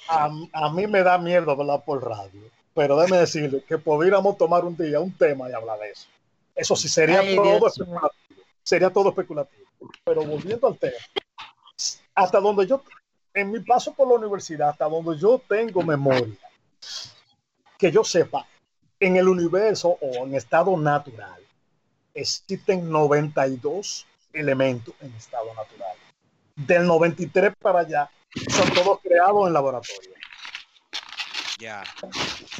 a, 0.09 0.29
a, 0.53 0.69
mí 0.71 0.87
me 0.87 1.03
da 1.03 1.17
miedo 1.17 1.51
hablar 1.51 1.83
por 1.85 2.03
radio, 2.07 2.41
pero 2.73 2.97
déjeme 2.99 3.19
decirle 3.19 3.63
que 3.67 3.77
pudiéramos 3.77 4.37
tomar 4.37 4.65
un 4.65 4.75
día 4.75 4.99
un 4.99 5.11
tema 5.11 5.49
y 5.49 5.53
hablar 5.53 5.79
de 5.79 5.91
eso. 5.91 6.07
Eso 6.55 6.75
sí 6.75 6.89
sería 6.89 7.19
Ay, 7.19 7.35
todo 7.35 7.57
Dios 7.57 7.77
especulativo. 7.77 8.43
Sería 8.63 8.89
todo 8.89 9.09
especulativo. 9.09 9.67
Pero 10.03 10.25
volviendo 10.25 10.67
al 10.67 10.77
tema, 10.77 10.97
hasta 12.15 12.39
donde 12.39 12.65
yo, 12.65 12.81
en 13.33 13.51
mi 13.51 13.59
paso 13.59 13.93
por 13.93 14.07
la 14.07 14.15
universidad, 14.15 14.69
hasta 14.69 14.85
donde 14.85 15.17
yo 15.19 15.39
tengo 15.47 15.83
memoria, 15.83 16.35
que 17.77 17.91
yo 17.91 18.03
sepa, 18.03 18.47
en 18.99 19.15
el 19.17 19.27
universo 19.27 19.97
o 20.01 20.25
en 20.25 20.35
estado 20.35 20.75
natural 20.77 21.41
existen 22.13 22.89
92 22.89 24.05
elementos 24.33 24.93
en 25.01 25.13
estado 25.13 25.53
natural. 25.53 25.95
Del 26.55 26.87
93 26.87 27.53
para 27.59 27.79
allá 27.79 28.09
son 28.49 28.73
todos 28.73 28.99
creados 29.01 29.47
en 29.47 29.53
laboratorio. 29.53 30.11
Ya. 31.59 31.83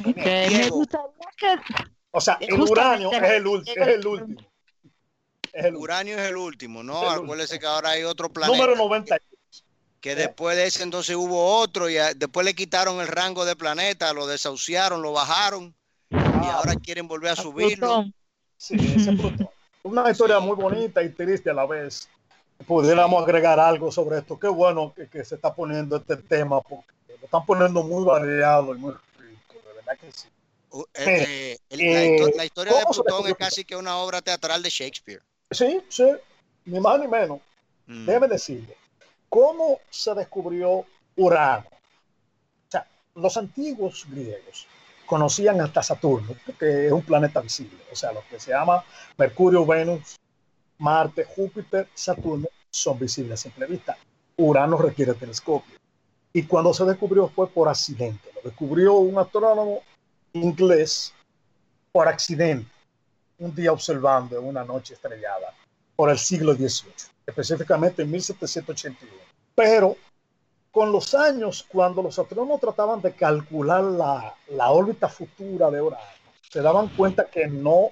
Okay, 0.05 0.49
me 0.57 0.69
gustaría 0.69 1.09
que 1.37 1.55
O 2.11 2.21
sea, 2.21 2.37
el 2.39 2.59
uranio 2.59 3.11
es 3.11 3.17
el, 3.21 3.23
es 3.23 3.31
el 3.33 3.47
último. 3.47 3.75
Es 3.81 3.87
el 3.87 4.07
último. 4.07 4.41
Uranio 5.79 6.17
es 6.19 6.29
el 6.29 6.35
último, 6.37 6.83
¿no? 6.83 7.01
El 7.13 7.23
Acuérdese 7.23 7.59
que 7.59 7.65
ahora 7.65 7.91
hay 7.91 8.03
otro 8.03 8.29
planeta. 8.29 8.55
Número 8.57 8.75
90. 8.75 9.17
Que 10.01 10.15
después 10.15 10.55
de 10.55 10.67
ese 10.67 10.83
entonces 10.83 11.15
hubo 11.15 11.57
otro 11.57 11.89
y 11.89 11.97
a- 11.97 12.13
después 12.13 12.45
le 12.45 12.53
quitaron 12.53 13.01
el 13.01 13.07
rango 13.07 13.45
de 13.45 13.55
planeta, 13.55 14.13
lo 14.13 14.27
desahuciaron, 14.27 15.01
lo 15.01 15.11
bajaron 15.11 15.75
y 16.43 16.47
ahora 16.47 16.75
quieren 16.75 17.07
volver 17.07 17.31
a 17.31 17.35
subirlo. 17.35 17.87
Plutón. 17.87 18.13
Sí, 18.57 18.75
ese 18.75 19.11
es 19.11 19.19
Plutón. 19.19 19.49
Una 19.83 20.09
historia 20.11 20.39
muy 20.39 20.55
bonita 20.55 21.01
y 21.03 21.09
triste 21.09 21.49
a 21.49 21.53
la 21.53 21.65
vez. 21.65 22.09
Pudiéramos 22.65 23.21
agregar 23.23 23.59
algo 23.59 23.91
sobre 23.91 24.17
esto. 24.17 24.39
Qué 24.39 24.47
bueno 24.47 24.93
que, 24.93 25.07
que 25.07 25.23
se 25.23 25.35
está 25.35 25.53
poniendo 25.53 25.95
este 25.97 26.17
tema 26.17 26.59
porque 26.61 26.91
lo 27.07 27.25
están 27.25 27.45
poniendo 27.45 27.83
muy 27.83 28.03
variado 28.03 28.75
y 28.75 28.79
muy 28.79 28.93
rico. 29.17 29.53
De 29.67 29.73
verdad 29.73 29.97
que 29.99 30.11
sí. 30.11 30.27
Uh, 30.71 30.83
eh, 30.95 31.57
eh, 31.69 31.77
la, 31.77 31.83
eh, 31.83 32.17
histo- 32.19 32.35
la 32.35 32.45
historia 32.45 32.73
de 32.73 32.83
¿cómo 32.83 32.93
se 32.93 33.03
Plutón 33.03 33.27
es 33.27 33.35
casi 33.35 33.63
que 33.63 33.75
una 33.75 33.97
obra 33.97 34.21
teatral 34.21 34.61
de 34.61 34.69
Shakespeare. 34.69 35.21
Sí, 35.51 35.79
sí, 35.87 36.05
ni 36.65 36.79
más 36.79 36.99
ni 36.99 37.07
menos. 37.07 37.39
Mm. 37.85 38.05
Déjeme 38.05 38.27
decirle, 38.27 38.75
¿cómo 39.29 39.79
se 39.89 40.13
descubrió 40.13 40.83
Urano? 41.15 41.67
O 41.69 42.71
sea, 42.71 42.85
los 43.15 43.37
antiguos 43.37 44.05
griegos 44.09 44.67
conocían 45.07 45.59
hasta 45.61 45.81
Saturno, 45.81 46.35
que 46.59 46.87
es 46.87 46.91
un 46.91 47.01
planeta 47.01 47.41
visible, 47.41 47.79
o 47.91 47.95
sea, 47.95 48.11
lo 48.11 48.21
que 48.29 48.39
se 48.39 48.51
llama 48.51 48.83
Mercurio, 49.17 49.65
Venus, 49.65 50.17
Marte, 50.77 51.23
Júpiter, 51.23 51.87
Saturno 51.95 52.47
son 52.69 52.99
visibles 52.99 53.39
a 53.39 53.43
simple 53.43 53.65
vista. 53.65 53.97
Urano 54.37 54.77
requiere 54.77 55.15
telescopio. 55.15 55.75
Y 56.31 56.43
cuando 56.43 56.73
se 56.73 56.85
descubrió 56.85 57.27
fue 57.29 57.49
por 57.49 57.67
accidente. 57.67 58.29
Lo 58.35 58.41
descubrió 58.41 58.93
un 58.95 59.17
astrónomo 59.17 59.81
inglés 60.33 61.13
por 61.91 62.07
accidente, 62.07 62.69
un 63.39 63.55
día 63.55 63.71
observando 63.71 64.39
una 64.41 64.63
noche 64.63 64.93
estrellada 64.93 65.55
por 65.95 66.11
el 66.11 66.19
siglo 66.19 66.53
XVIII, 66.53 66.93
específicamente 67.25 68.03
en 68.03 68.11
1781. 68.11 69.11
Pero 69.55 69.95
con 70.77 70.91
los 70.91 71.15
años, 71.15 71.65
cuando 71.67 72.03
los 72.03 72.19
astrónomos 72.19 72.61
trataban 72.61 73.01
de 73.01 73.11
calcular 73.11 73.83
la, 73.83 74.71
órbita 74.71 75.09
futura 75.09 75.71
de 75.71 75.81
Urano, 75.81 76.03
se 76.51 76.61
daban 76.61 76.89
cuenta 76.89 77.25
que 77.25 77.47
no, 77.47 77.89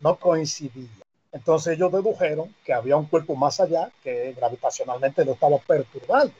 no 0.00 0.16
coincidía. 0.16 0.88
Entonces 1.30 1.74
ellos 1.74 1.92
dedujeron 1.92 2.52
que 2.64 2.72
había 2.72 2.96
un 2.96 3.04
cuerpo 3.06 3.36
más 3.36 3.60
allá 3.60 3.92
que 4.02 4.32
gravitacionalmente 4.32 5.24
lo 5.24 5.34
estaba 5.34 5.58
perturbando. 5.58 6.34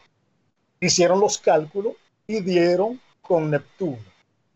Hicieron 0.81 1.21
los 1.21 1.39
cálculos 1.39 1.93
y 2.27 2.41
dieron 2.41 3.01
con 3.23 3.49
Neptuno. 3.49 4.03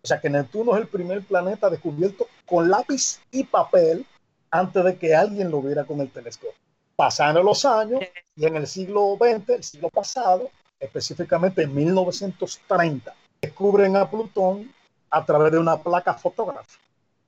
O 0.03 0.07
sea 0.09 0.21
que 0.21 0.31
Neptuno 0.31 0.75
es 0.75 0.81
el 0.81 0.89
primer 0.89 1.23
planeta 1.23 1.71
descubierto 1.71 2.27
con 2.45 2.69
lápiz 2.69 3.21
y 3.31 3.45
papel 3.45 4.05
antes 4.51 4.83
de 4.83 4.99
que 4.99 5.15
alguien 5.15 5.49
lo 5.49 5.63
viera 5.63 5.85
con 5.85 6.01
el 6.01 6.11
telescopio. 6.11 6.59
Pasaron 6.97 7.47
los 7.47 7.65
años 7.65 8.01
y 8.35 8.47
en 8.47 8.57
el 8.57 8.67
siglo 8.67 9.17
XX, 9.17 9.49
el 9.51 9.63
siglo 9.63 9.91
pasado, 9.91 10.51
específicamente 10.81 11.63
en 11.63 11.75
1930, 11.75 13.15
descubren 13.41 13.97
a 13.97 14.11
Plutón 14.11 14.73
a 15.11 15.25
través 15.25 15.53
de 15.53 15.59
una 15.59 15.79
placa 15.79 16.15
fotográfica, 16.15 16.83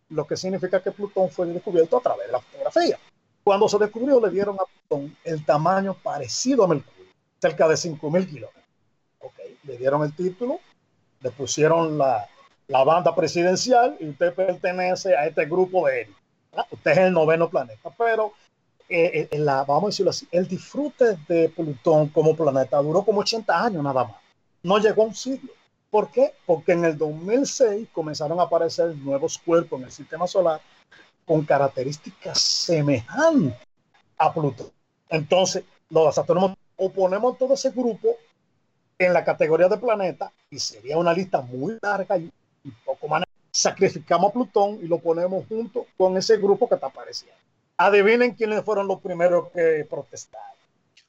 lo 0.08 0.26
que 0.26 0.36
significa 0.36 0.82
que 0.82 0.90
Plutón 0.90 1.30
fue 1.30 1.46
descubierto 1.46 1.98
a 1.98 2.00
través 2.00 2.26
de 2.26 2.32
la 2.32 2.40
fotografía. 2.40 2.98
Cuando 3.44 3.68
se 3.68 3.78
descubrió, 3.78 4.20
le 4.20 4.30
dieron 4.30 4.56
a 4.56 4.64
Plutón 4.64 5.16
el 5.24 5.44
tamaño 5.44 5.94
parecido 5.94 6.64
a 6.64 6.68
Mercurio, 6.68 7.12
cerca 7.40 7.68
de 7.68 7.74
5.000 7.74 8.28
kilómetros. 8.28 8.64
Okay. 9.20 9.58
Le 9.64 9.76
dieron 9.76 10.02
el 10.02 10.14
título, 10.14 10.60
le 11.20 11.30
pusieron 11.30 11.98
la, 11.98 12.26
la 12.68 12.84
banda 12.84 13.14
presidencial 13.14 13.96
y 14.00 14.08
usted 14.08 14.34
pertenece 14.34 15.16
a 15.16 15.26
este 15.26 15.44
grupo 15.46 15.86
de 15.86 16.02
él. 16.02 16.14
Usted 16.70 16.90
es 16.90 16.98
el 16.98 17.12
noveno 17.12 17.48
planeta, 17.48 17.90
pero 17.96 18.32
eh, 18.92 19.28
eh, 19.30 19.44
vamos 19.44 19.84
a 19.84 19.86
decirlo 19.86 20.10
así, 20.10 20.28
el 20.30 20.46
disfrute 20.46 21.16
de 21.26 21.48
Plutón 21.48 22.08
como 22.08 22.36
planeta 22.36 22.76
duró 22.78 23.02
como 23.02 23.20
80 23.20 23.64
años 23.64 23.82
nada 23.82 24.04
más. 24.04 24.16
No 24.62 24.78
llegó 24.78 25.02
a 25.02 25.06
un 25.06 25.14
siglo. 25.14 25.50
¿Por 25.90 26.10
qué? 26.10 26.34
Porque 26.46 26.72
en 26.72 26.84
el 26.84 26.98
2006 26.98 27.88
comenzaron 27.92 28.38
a 28.40 28.44
aparecer 28.44 28.94
nuevos 28.96 29.38
cuerpos 29.38 29.80
en 29.80 29.86
el 29.86 29.92
sistema 29.92 30.26
solar 30.26 30.60
con 31.24 31.44
características 31.44 32.40
semejantes 32.40 33.58
a 34.18 34.32
Plutón. 34.32 34.70
Entonces, 35.08 35.64
los 35.90 36.16
astrónomos 36.16 36.56
oponemos 36.76 37.38
todo 37.38 37.54
ese 37.54 37.70
grupo 37.70 38.16
en 38.98 39.12
la 39.12 39.24
categoría 39.24 39.68
de 39.68 39.78
planeta 39.78 40.32
y 40.50 40.58
sería 40.58 40.98
una 40.98 41.12
lista 41.12 41.40
muy 41.40 41.78
larga 41.80 42.18
y, 42.18 42.30
poco 42.84 43.08
más. 43.08 43.24
Sacrificamos 43.50 44.30
a 44.30 44.32
Plutón 44.32 44.78
y 44.82 44.86
lo 44.86 44.98
ponemos 44.98 45.44
junto 45.48 45.86
con 45.96 46.16
ese 46.16 46.36
grupo 46.38 46.68
que 46.68 46.74
está 46.74 46.86
apareciendo. 46.86 47.36
Adivinen 47.86 48.34
quiénes 48.34 48.64
fueron 48.64 48.86
los 48.86 49.00
primeros 49.00 49.50
que 49.50 49.86
protestaron. 49.88 50.56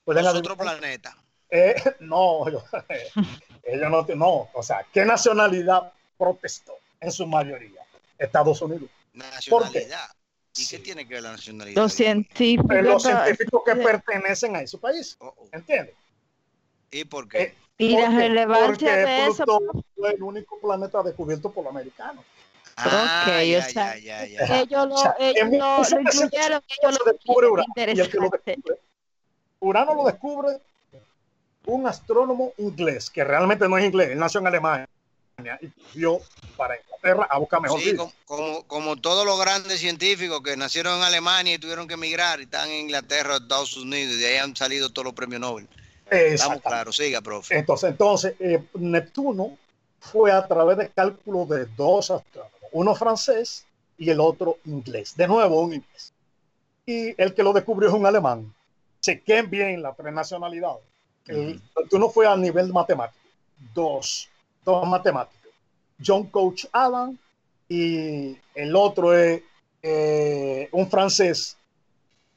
¿Los 0.05 0.35
otro 0.35 0.57
planeta? 0.57 1.15
Eh, 1.49 1.75
no, 1.99 2.47
ellos, 3.63 3.91
no, 3.91 4.05
no, 4.15 4.49
o 4.53 4.63
sea, 4.63 4.85
¿qué 4.91 5.05
nacionalidad 5.05 5.93
protestó 6.17 6.73
en 6.99 7.11
su 7.11 7.27
mayoría? 7.27 7.81
Estados 8.17 8.61
Unidos. 8.61 8.89
Nacionalidad. 9.13 10.09
¿Y 10.55 10.67
qué 10.67 10.79
tiene 10.79 11.07
que 11.07 11.15
ver 11.15 11.23
la 11.23 11.31
nacionalidad? 11.31 11.81
Los 11.81 11.93
científicos. 11.93 12.83
Los 12.83 13.03
científicos 13.03 13.61
que 13.65 13.75
pertenecen 13.75 14.55
a 14.55 14.61
ese 14.61 14.77
país. 14.77 15.15
Oh, 15.19 15.33
oh. 15.37 15.47
¿Entiendes? 15.51 15.95
¿Y 16.91 17.05
por 17.05 17.27
qué? 17.27 17.41
Eh, 17.41 17.55
y 17.77 17.97
la 17.97 18.09
relevancia 18.09 18.95
de 18.95 19.27
eso. 19.27 19.45
fue 19.95 20.13
el 20.13 20.23
único 20.23 20.59
planeta 20.59 21.01
descubierto 21.03 21.51
por 21.51 21.65
los 21.65 21.71
americanos. 21.71 22.23
Ah, 22.75 23.25
ok, 23.25 23.43
ya, 23.43 23.59
o 23.59 23.69
sea, 23.69 23.97
ya, 23.97 24.25
ya, 24.25 24.61
ellos 24.61 24.87
lo, 24.87 25.15
ellos 25.19 25.49
lo, 25.51 25.83
lo 25.83 26.01
incluyeron, 26.01 26.61
ellos 26.81 26.99
lo 26.99 27.11
descubre 27.11 27.47
Urano, 27.47 27.73
y 27.77 27.99
el 27.99 28.09
que 28.09 28.17
lo 28.17 28.29
descubre, 28.29 28.79
Urano 29.59 29.93
lo 29.93 30.05
descubre 30.05 30.59
un 31.65 31.87
astrónomo 31.87 32.53
inglés, 32.57 33.09
que 33.09 33.23
realmente 33.23 33.69
no 33.69 33.77
es 33.77 33.85
inglés, 33.85 34.09
él 34.09 34.19
nació 34.19 34.39
en 34.39 34.47
Alemania 34.47 34.87
y 35.61 35.97
vio 35.97 36.19
para 36.57 36.79
Inglaterra 36.79 37.27
a 37.29 37.39
buscar 37.39 37.61
mejor 37.61 37.79
sí, 37.81 37.95
Como, 38.25 38.63
como, 38.63 38.95
todos 38.95 39.25
los 39.25 39.39
grandes 39.39 39.79
científicos 39.79 40.41
que 40.41 40.55
nacieron 40.55 40.97
en 40.97 41.03
Alemania 41.03 41.55
y 41.55 41.57
tuvieron 41.57 41.87
que 41.87 41.95
emigrar 41.95 42.39
y 42.39 42.43
están 42.43 42.69
en 42.69 42.81
Inglaterra, 42.81 43.37
Estados 43.37 43.75
Unidos, 43.77 44.15
y 44.15 44.17
de 44.19 44.27
ahí 44.27 44.37
han 44.37 44.55
salido 44.55 44.89
todos 44.91 45.05
los 45.05 45.13
premios 45.13 45.41
Nobel. 45.41 45.67
Estamos 46.09 46.61
claros, 46.61 46.95
siga, 46.95 47.21
profe. 47.21 47.57
Entonces, 47.57 47.89
entonces 47.89 48.35
eh, 48.39 48.63
Neptuno 48.75 49.57
fue 49.99 50.31
a 50.31 50.45
través 50.47 50.77
de 50.77 50.89
cálculos 50.89 51.49
de 51.49 51.65
dos 51.77 52.11
astrónomos, 52.11 52.62
uno 52.73 52.95
francés 52.95 53.65
y 53.97 54.09
el 54.09 54.19
otro 54.19 54.57
inglés. 54.65 55.15
De 55.15 55.27
nuevo, 55.27 55.61
un 55.61 55.73
inglés. 55.73 56.13
Y 56.85 57.19
el 57.21 57.33
que 57.33 57.43
lo 57.43 57.53
descubrió 57.53 57.89
es 57.89 57.95
un 57.95 58.05
alemán. 58.05 58.53
Chequen 59.01 59.49
bien 59.49 59.81
la 59.81 59.93
tres 59.93 60.13
nacionalidades. 60.13 60.83
Neptuno 61.27 62.09
fue 62.09 62.27
a 62.27 62.35
nivel 62.35 62.71
matemático. 62.73 63.19
Dos, 63.73 64.29
dos 64.65 64.87
matemáticos. 64.87 65.51
John 66.05 66.27
Coach 66.27 66.65
Adam 66.71 67.17
y 67.69 68.37
el 68.55 68.75
otro 68.75 69.17
es 69.17 69.41
eh, 69.81 70.67
un 70.71 70.89
francés 70.89 71.57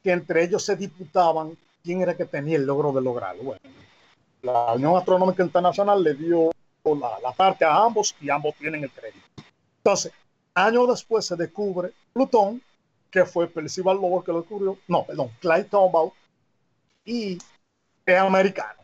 que 0.03 0.11
entre 0.11 0.43
ellos 0.43 0.63
se 0.63 0.75
disputaban 0.75 1.57
quién 1.83 2.01
era 2.01 2.15
que 2.15 2.25
tenía 2.25 2.55
el 2.55 2.65
logro 2.65 2.93
de 2.93 3.01
lograrlo. 3.01 3.43
Bueno, 3.43 3.61
la 4.41 4.73
Unión 4.73 4.95
Astronómica 4.95 5.43
Internacional 5.43 6.01
le 6.01 6.13
dio 6.13 6.51
la, 6.95 7.31
parte 7.35 7.65
a 7.65 7.75
ambos 7.75 8.15
y 8.21 8.29
ambos 8.29 8.55
tienen 8.55 8.83
el 8.83 8.91
crédito. 8.91 9.25
Entonces, 9.77 10.11
años 10.57 10.87
después 10.87 11.25
se 11.25 11.35
descubre 11.35 11.93
Plutón, 12.13 12.61
que 13.11 13.25
fue 13.25 13.47
Percival 13.47 13.97
Lowell 13.97 14.25
que 14.25 14.31
lo 14.31 14.41
descubrió, 14.41 14.77
no, 14.87 15.05
perdón, 15.05 15.31
Clyde 15.39 15.65
Tombaugh, 15.65 16.13
y 17.05 17.37
es 18.05 18.17
americano. 18.17 18.81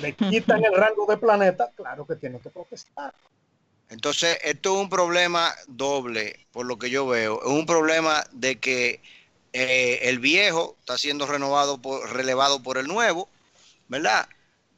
Le 0.00 0.12
quitan 0.16 0.64
el 0.64 0.74
rango 0.74 1.06
de 1.06 1.16
planeta, 1.16 1.70
claro 1.76 2.06
que 2.06 2.16
tiene 2.16 2.40
que 2.40 2.50
protestar. 2.50 3.14
Entonces, 3.88 4.38
esto 4.42 4.74
es 4.74 4.82
un 4.82 4.90
problema 4.90 5.54
doble, 5.68 6.46
por 6.50 6.66
lo 6.66 6.76
que 6.76 6.90
yo 6.90 7.06
veo. 7.06 7.40
Es 7.40 7.48
un 7.48 7.66
problema 7.66 8.24
de 8.32 8.58
que 8.58 9.00
eh, 9.52 10.00
el 10.08 10.18
viejo 10.18 10.76
está 10.80 10.98
siendo 10.98 11.26
renovado 11.26 11.80
por, 11.80 12.12
relevado 12.12 12.62
por 12.62 12.78
el 12.78 12.88
nuevo, 12.88 13.28
¿verdad? 13.86 14.28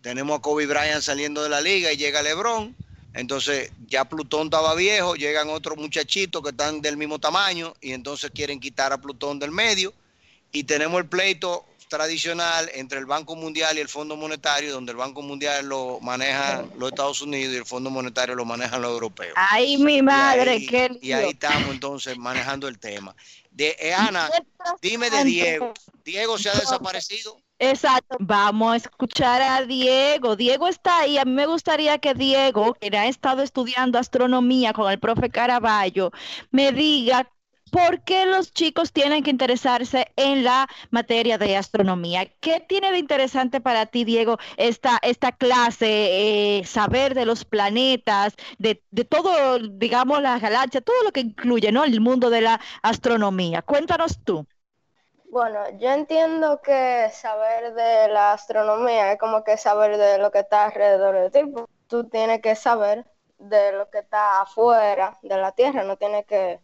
Tenemos 0.02 0.38
a 0.38 0.42
Kobe 0.42 0.66
Bryant 0.66 1.02
saliendo 1.02 1.42
de 1.42 1.48
la 1.48 1.60
liga 1.60 1.90
y 1.92 1.96
llega 1.96 2.22
LeBron. 2.22 2.76
Entonces 3.14 3.72
ya 3.86 4.04
Plutón 4.04 4.44
estaba 4.46 4.74
viejo, 4.74 5.14
llegan 5.14 5.48
otros 5.48 5.76
muchachitos 5.78 6.42
que 6.42 6.50
están 6.50 6.80
del 6.80 6.96
mismo 6.96 7.18
tamaño 7.18 7.74
y 7.80 7.92
entonces 7.92 8.30
quieren 8.32 8.60
quitar 8.60 8.92
a 8.92 8.98
Plutón 8.98 9.38
del 9.38 9.50
medio. 9.50 9.92
Y 10.52 10.64
tenemos 10.64 11.00
el 11.00 11.08
pleito 11.08 11.64
tradicional 11.88 12.70
entre 12.74 12.98
el 12.98 13.06
Banco 13.06 13.34
Mundial 13.34 13.76
y 13.76 13.80
el 13.80 13.88
Fondo 13.88 14.16
Monetario, 14.16 14.72
donde 14.72 14.92
el 14.92 14.98
Banco 14.98 15.22
Mundial 15.22 15.66
lo 15.66 15.98
manejan 16.00 16.70
los 16.78 16.90
Estados 16.90 17.20
Unidos 17.22 17.54
y 17.54 17.56
el 17.56 17.64
Fondo 17.64 17.90
Monetario 17.90 18.34
lo 18.34 18.44
manejan 18.44 18.82
los 18.82 18.92
europeos. 18.92 19.32
Ay, 19.36 19.78
mi 19.78 20.02
madre, 20.02 20.64
qué 20.66 20.96
Y 21.00 21.12
ahí 21.12 21.30
estamos 21.30 21.70
entonces 21.70 22.16
manejando 22.16 22.68
el 22.68 22.78
tema. 22.78 23.16
De 23.50 23.76
eh, 23.80 23.92
Ana, 23.92 24.30
dime 24.80 25.10
de 25.10 25.24
Diego. 25.24 25.74
Diego 26.04 26.38
se 26.38 26.50
ha 26.50 26.54
desaparecido. 26.54 27.36
Exacto, 27.60 28.16
vamos 28.20 28.72
a 28.72 28.76
escuchar 28.76 29.42
a 29.42 29.64
Diego. 29.66 30.36
Diego 30.36 30.68
está 30.68 31.00
ahí. 31.00 31.18
A 31.18 31.24
mí 31.24 31.32
me 31.32 31.46
gustaría 31.46 31.98
que 31.98 32.14
Diego, 32.14 32.74
que 32.74 32.96
ha 32.96 33.06
estado 33.06 33.42
estudiando 33.42 33.98
astronomía 33.98 34.72
con 34.72 34.90
el 34.90 34.98
profe 35.00 35.28
Caraballo, 35.30 36.10
me 36.50 36.72
diga 36.72 37.32
¿Por 37.70 38.02
qué 38.02 38.24
los 38.26 38.52
chicos 38.52 38.92
tienen 38.92 39.22
que 39.22 39.30
interesarse 39.30 40.10
en 40.16 40.42
la 40.42 40.68
materia 40.90 41.36
de 41.36 41.56
astronomía? 41.56 42.26
¿Qué 42.40 42.60
tiene 42.66 42.90
de 42.92 42.98
interesante 42.98 43.60
para 43.60 43.84
ti, 43.86 44.04
Diego, 44.04 44.38
esta, 44.56 44.98
esta 45.02 45.32
clase, 45.32 46.58
eh, 46.60 46.64
saber 46.64 47.14
de 47.14 47.26
los 47.26 47.44
planetas, 47.44 48.34
de, 48.58 48.82
de, 48.90 49.04
todo, 49.04 49.58
digamos, 49.58 50.22
la 50.22 50.38
galaxia, 50.38 50.80
todo 50.80 51.02
lo 51.04 51.12
que 51.12 51.20
incluye 51.20 51.70
¿no? 51.72 51.84
el 51.84 52.00
mundo 52.00 52.30
de 52.30 52.40
la 52.40 52.60
astronomía? 52.82 53.60
Cuéntanos 53.62 54.18
tú. 54.24 54.46
Bueno, 55.30 55.60
yo 55.78 55.90
entiendo 55.90 56.60
que 56.62 57.10
saber 57.12 57.74
de 57.74 58.08
la 58.08 58.32
astronomía 58.32 59.12
es 59.12 59.18
como 59.18 59.44
que 59.44 59.56
saber 59.58 59.98
de 59.98 60.18
lo 60.18 60.30
que 60.30 60.40
está 60.40 60.64
alrededor 60.64 61.14
de 61.16 61.30
ti. 61.30 61.54
Tú 61.86 62.04
tienes 62.08 62.40
que 62.40 62.54
saber 62.54 63.04
de 63.38 63.72
lo 63.72 63.90
que 63.90 63.98
está 63.98 64.40
afuera 64.42 65.18
de 65.22 65.36
la 65.36 65.52
Tierra, 65.52 65.84
no 65.84 65.96
tienes 65.96 66.26
que 66.26 66.60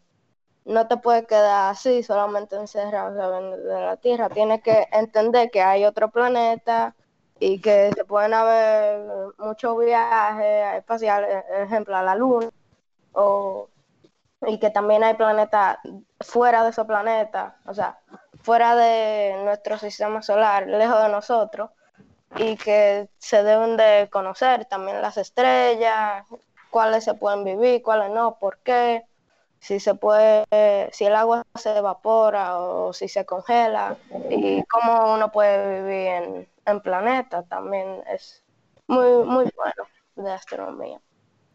no 0.64 0.88
te 0.88 0.96
puedes 0.96 1.26
quedar 1.26 1.70
así, 1.72 2.02
solamente 2.02 2.56
encerrado 2.56 3.14
de 3.56 3.80
la 3.80 3.96
Tierra. 3.98 4.30
Tienes 4.30 4.62
que 4.62 4.88
entender 4.92 5.50
que 5.50 5.62
hay 5.62 5.84
otro 5.84 6.10
planeta 6.10 6.94
y 7.38 7.60
que 7.60 7.92
se 7.94 8.04
pueden 8.04 8.32
haber 8.34 9.06
muchos 9.38 9.78
viajes 9.78 10.78
espaciales, 10.78 11.44
ejemplo, 11.50 11.96
a 11.96 12.02
la 12.02 12.14
Luna, 12.14 12.48
o, 13.12 13.68
y 14.46 14.58
que 14.58 14.70
también 14.70 15.04
hay 15.04 15.14
planetas 15.14 15.78
fuera 16.20 16.62
de 16.64 16.70
ese 16.70 16.84
planeta, 16.84 17.56
o 17.66 17.74
sea, 17.74 17.98
fuera 18.42 18.76
de 18.76 19.40
nuestro 19.44 19.78
sistema 19.78 20.22
solar, 20.22 20.66
lejos 20.66 21.02
de 21.02 21.08
nosotros, 21.08 21.70
y 22.36 22.56
que 22.56 23.08
se 23.18 23.42
deben 23.42 23.76
de 23.76 24.08
conocer 24.10 24.64
también 24.66 25.00
las 25.00 25.16
estrellas, 25.16 26.26
cuáles 26.70 27.04
se 27.04 27.14
pueden 27.14 27.44
vivir, 27.44 27.82
cuáles 27.82 28.10
no, 28.10 28.38
por 28.38 28.58
qué 28.58 29.04
si 29.60 29.80
se 29.80 29.94
puede, 29.94 30.44
si 30.92 31.06
el 31.06 31.14
agua 31.14 31.42
se 31.54 31.78
evapora 31.78 32.58
o 32.58 32.92
si 32.92 33.08
se 33.08 33.24
congela 33.24 33.96
y 34.28 34.62
cómo 34.64 35.14
uno 35.14 35.32
puede 35.32 35.80
vivir 35.80 36.06
en, 36.08 36.48
en 36.66 36.80
planeta 36.80 37.44
también 37.44 38.02
es 38.12 38.44
muy, 38.86 39.24
muy 39.24 39.50
bueno 39.56 39.88
de 40.16 40.32
astronomía. 40.32 41.00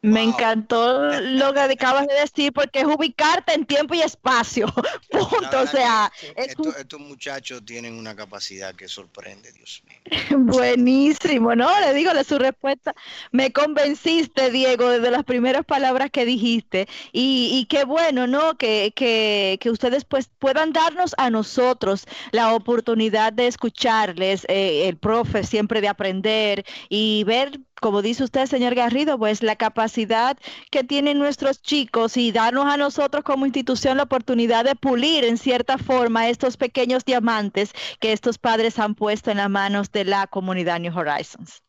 Me 0.01 0.23
encantó 0.23 1.19
lo 1.21 1.53
que 1.53 1.59
acabas 1.59 2.07
de 2.07 2.13
decir 2.13 2.53
porque 2.53 2.79
es 2.79 2.85
ubicarte 2.85 3.53
en 3.53 3.65
tiempo 3.65 3.93
y 3.93 4.01
espacio. 4.01 4.67
Punto. 5.11 5.61
O 5.61 5.67
sea, 5.67 6.11
estos, 6.35 6.99
muchachos 6.99 7.63
tienen 7.65 7.95
una 7.95 8.15
capacidad 8.15 8.73
que 8.75 8.87
sorprende, 8.87 9.51
Dios 9.51 9.83
mío. 9.87 9.99
Buenísimo, 10.37 11.55
¿no? 11.55 11.67
Le 11.81 11.93
digo 11.93 12.11
su 12.23 12.37
respuesta. 12.37 12.93
Me 13.31 13.51
convenciste, 13.51 14.51
Diego, 14.51 14.89
desde 14.89 15.11
las 15.11 15.23
primeras 15.23 15.65
palabras 15.65 16.09
que 16.11 16.25
dijiste. 16.25 16.87
Y, 17.11 17.65
qué 17.69 17.83
bueno, 17.83 18.27
¿no? 18.27 18.57
Que, 18.57 18.93
que, 18.95 19.69
ustedes 19.69 20.05
pues 20.05 20.29
puedan 20.39 20.73
darnos 20.73 21.13
a 21.17 21.29
nosotros 21.29 22.05
la 22.31 22.53
oportunidad 22.53 23.33
de 23.33 23.47
escucharles, 23.47 24.45
eh, 24.49 24.87
el 24.87 24.97
profe 24.97 25.43
siempre 25.43 25.81
de 25.81 25.87
aprender 25.87 26.65
y 26.89 27.23
ver 27.25 27.59
como 27.79 28.01
dice 28.01 28.23
usted, 28.23 28.45
señor 28.45 28.75
Garrido, 28.75 29.17
pues 29.17 29.43
la 29.43 29.55
capacidad 29.55 30.37
que 30.71 30.83
tienen 30.83 31.19
nuestros 31.19 31.61
chicos 31.61 32.17
y 32.17 32.31
darnos 32.31 32.65
a 32.65 32.77
nosotros 32.77 33.23
como 33.23 33.45
institución 33.45 33.97
la 33.97 34.03
oportunidad 34.03 34.65
de 34.65 34.75
pulir 34.75 35.23
en 35.23 35.37
cierta 35.37 35.77
forma 35.77 36.29
estos 36.29 36.57
pequeños 36.57 37.05
diamantes 37.05 37.71
que 37.99 38.11
estos 38.11 38.37
padres 38.37 38.79
han 38.79 38.95
puesto 38.95 39.31
en 39.31 39.37
las 39.37 39.49
manos 39.49 39.91
de 39.91 40.05
la 40.05 40.27
comunidad 40.27 40.79
New 40.79 40.97
Horizons. 40.97 41.61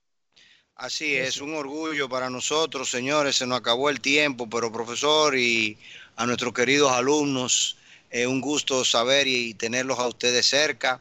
Así 0.80 1.14
es, 1.14 1.42
un 1.42 1.54
orgullo 1.54 2.08
para 2.08 2.30
nosotros, 2.30 2.90
señores. 2.90 3.36
Se 3.36 3.46
nos 3.46 3.58
acabó 3.58 3.90
el 3.90 4.00
tiempo, 4.00 4.48
pero 4.48 4.72
profesor 4.72 5.36
y 5.36 5.76
a 6.16 6.24
nuestros 6.24 6.54
queridos 6.54 6.90
alumnos, 6.92 7.76
es 8.10 8.26
un 8.26 8.40
gusto 8.40 8.84
saber 8.84 9.28
y 9.28 9.54
tenerlos 9.54 9.98
a 9.98 10.08
ustedes 10.08 10.46
cerca. 10.46 11.00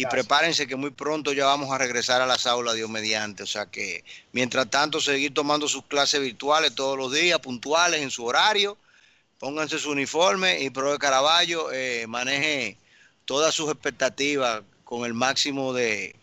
Y 0.00 0.06
prepárense 0.06 0.66
que 0.66 0.76
muy 0.76 0.90
pronto 0.90 1.32
ya 1.34 1.44
vamos 1.44 1.70
a 1.70 1.76
regresar 1.76 2.22
a 2.22 2.26
las 2.26 2.46
aulas, 2.46 2.74
Dios 2.74 2.88
mediante. 2.88 3.42
O 3.42 3.46
sea 3.46 3.66
que, 3.66 4.02
mientras 4.32 4.70
tanto, 4.70 4.98
seguir 4.98 5.34
tomando 5.34 5.68
sus 5.68 5.84
clases 5.84 6.22
virtuales 6.22 6.74
todos 6.74 6.96
los 6.96 7.12
días, 7.12 7.38
puntuales, 7.40 8.00
en 8.00 8.10
su 8.10 8.24
horario. 8.24 8.78
Pónganse 9.38 9.78
su 9.78 9.90
uniforme 9.90 10.60
y 10.60 10.70
Pro 10.70 10.92
de 10.92 10.98
Caraballo 10.98 11.70
eh, 11.72 12.06
maneje 12.06 12.78
todas 13.26 13.54
sus 13.54 13.70
expectativas 13.70 14.62
con 14.84 15.04
el 15.04 15.12
máximo 15.12 15.72
de, 15.74 16.14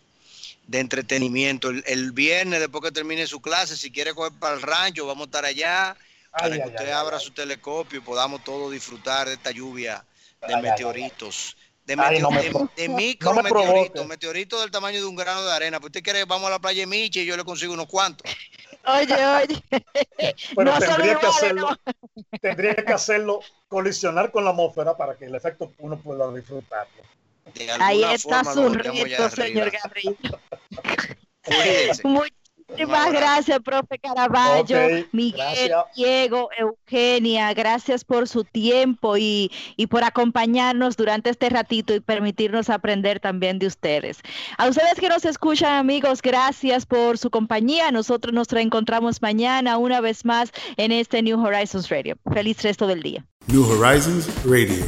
de 0.66 0.80
entretenimiento. 0.80 1.70
El, 1.70 2.12
viernes, 2.12 2.60
después 2.60 2.84
que 2.84 2.92
termine 2.92 3.26
su 3.26 3.40
clase, 3.40 3.76
si 3.76 3.90
quiere 3.90 4.14
coger 4.14 4.32
para 4.38 4.54
el 4.54 4.62
rancho, 4.62 5.06
vamos 5.06 5.22
a 5.22 5.26
estar 5.26 5.44
allá 5.44 5.96
para 6.30 6.56
que 6.56 6.68
usted 6.68 6.90
abra 6.90 7.18
su 7.18 7.30
telescopio 7.30 7.98
y 7.98 8.02
podamos 8.02 8.44
todos 8.44 8.72
disfrutar 8.72 9.28
de 9.28 9.34
esta 9.34 9.50
lluvia 9.50 10.04
de 10.46 10.56
meteoritos. 10.58 11.56
De, 11.88 12.88
micrometeoritos, 12.90 14.06
meteoritos 14.06 14.60
del 14.60 14.70
tamaño 14.70 15.00
de 15.00 15.06
un 15.06 15.16
grano 15.16 15.42
de 15.42 15.52
arena. 15.52 15.80
Pues 15.80 15.88
usted 15.88 16.02
quiere, 16.02 16.26
vamos 16.26 16.48
a 16.48 16.50
la 16.50 16.58
playa 16.58 16.80
de 16.80 16.86
Miche 16.86 17.22
y 17.22 17.24
yo 17.24 17.34
le 17.34 17.44
consigo 17.44 17.72
unos 17.72 17.86
cuantos. 17.86 18.30
Oye, 18.84 19.14
oye. 19.14 19.62
Pero 20.56 20.78
tendría, 20.78 21.18
que 21.18 21.26
hacerlo, 21.26 21.68
tendría 22.42 22.74
que 22.74 22.92
hacerlo 22.92 23.40
colisionar 23.68 24.30
con 24.30 24.44
la 24.44 24.50
atmósfera 24.50 24.98
para 24.98 25.16
que 25.16 25.24
el 25.24 25.34
efecto 25.34 25.72
uno 25.78 25.98
pueda 25.98 26.30
disfrutarlo. 26.32 27.02
Ahí 27.80 28.04
está 28.04 28.44
su 28.44 28.68
reto, 28.68 29.30
señor 29.30 29.70
Gabriel. 29.70 30.16
Muchísimas 32.68 33.12
gracias, 33.12 33.60
profe 33.60 33.98
Caraballo, 33.98 35.06
Miguel, 35.12 35.72
Diego, 35.96 36.50
Eugenia, 36.58 37.54
gracias 37.54 38.04
por 38.04 38.28
su 38.28 38.44
tiempo 38.44 39.16
y, 39.16 39.50
y, 39.76 39.86
por 39.86 40.04
acompañarnos 40.04 40.96
durante 40.96 41.30
este 41.30 41.48
ratito 41.48 41.94
y 41.94 42.00
permitirnos 42.00 42.68
aprender 42.68 43.20
también 43.20 43.58
de 43.58 43.66
ustedes. 43.66 44.18
A 44.58 44.68
ustedes 44.68 45.00
que 45.00 45.08
nos 45.08 45.24
escuchan, 45.24 45.74
amigos, 45.74 46.20
gracias 46.20 46.84
por 46.84 47.16
su 47.16 47.30
compañía. 47.30 47.90
Nosotros 47.90 48.34
nos 48.34 48.48
reencontramos 48.48 49.22
mañana 49.22 49.78
una 49.78 50.00
vez 50.00 50.24
más 50.24 50.52
en 50.76 50.92
este 50.92 51.22
New 51.22 51.40
Horizons 51.42 51.88
Radio. 51.88 52.16
Feliz 52.32 52.62
resto 52.62 52.86
del 52.86 53.02
día. 53.02 53.24
New 53.46 53.64
Horizons 53.64 54.28
Radio. 54.44 54.84